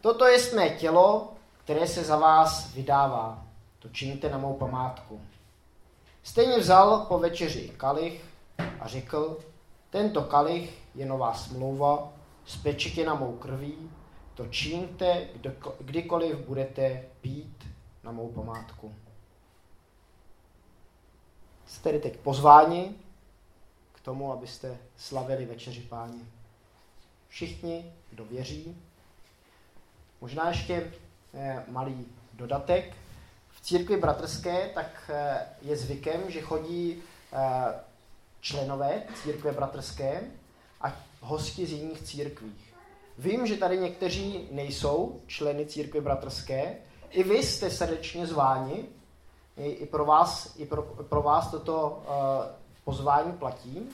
Toto 0.00 0.26
je 0.26 0.54
mé 0.54 0.70
tělo, 0.70 1.32
které 1.64 1.86
se 1.86 2.04
za 2.04 2.16
vás 2.16 2.74
vydává. 2.74 3.42
To 3.78 3.88
činíte 3.88 4.30
na 4.30 4.38
mou 4.38 4.54
památku. 4.54 5.20
Stejně 6.26 6.58
vzal 6.58 7.06
po 7.08 7.18
večeři 7.18 7.68
kalich, 7.76 8.24
a 8.80 8.88
řekl, 8.88 9.38
tento 9.90 10.22
kalich 10.22 10.78
je 10.94 11.06
nová 11.06 11.34
smlouva, 11.34 12.12
spečetěna 12.46 13.14
mou 13.14 13.36
krví, 13.36 13.90
to 14.34 14.46
čiňte, 14.46 15.28
kdykoliv 15.80 16.36
budete 16.36 17.04
pít 17.20 17.66
na 18.02 18.12
mou 18.12 18.28
památku. 18.28 18.94
Jste 21.66 21.82
tedy 21.82 21.98
teď 21.98 22.16
pozváni 22.16 22.94
k 23.92 24.00
tomu, 24.00 24.32
abyste 24.32 24.78
slavili 24.96 25.46
večeři 25.46 25.80
páně. 25.80 26.20
Všichni, 27.28 27.92
kdo 28.10 28.24
věří. 28.24 28.82
Možná 30.20 30.48
ještě 30.48 30.92
eh, 31.34 31.64
malý 31.68 32.06
dodatek. 32.32 32.96
Církvi 33.66 33.96
bratrské 33.96 34.70
tak 34.74 35.10
eh, 35.10 35.46
je 35.62 35.76
zvykem, 35.76 36.30
že 36.30 36.40
chodí 36.40 37.02
eh, 37.32 37.74
členové 38.40 39.02
církve 39.22 39.52
bratrské 39.52 40.22
a 40.80 40.92
hosti 41.20 41.66
z 41.66 41.72
jiných 41.72 42.02
církví. 42.02 42.54
Vím, 43.18 43.46
že 43.46 43.56
tady 43.56 43.78
někteří 43.78 44.48
nejsou 44.50 45.20
členy 45.26 45.66
církve 45.66 46.00
bratrské. 46.00 46.76
I 47.10 47.22
vy 47.22 47.42
jste 47.42 47.70
srdečně 47.70 48.26
zváni. 48.26 48.84
I, 49.56 49.70
i, 49.70 49.86
pro, 49.86 50.04
vás, 50.04 50.54
i 50.56 50.66
pro, 50.66 50.82
pro 50.82 51.22
vás 51.22 51.50
toto 51.50 52.02
uh, 52.08 52.14
pozvání 52.84 53.32
platí. 53.32 53.88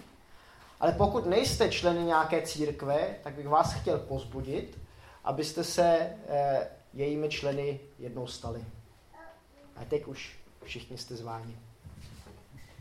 Ale 0.81 0.93
pokud 0.93 1.27
nejste 1.27 1.71
členy 1.71 2.05
nějaké 2.05 2.43
církve, 2.43 3.15
tak 3.23 3.35
bych 3.35 3.49
vás 3.49 3.73
chtěl 3.73 3.99
pozbudit, 3.99 4.79
abyste 5.25 5.65
se 5.65 6.17
uh, 6.29 6.35
jejími 6.93 7.29
členy 7.29 7.81
jednou 7.99 8.27
stali. 8.27 8.65
A 9.77 9.85
teď 9.85 10.07
už 10.07 10.39
všichni 10.65 10.99
jste 10.99 11.17
zváni. 11.17 11.59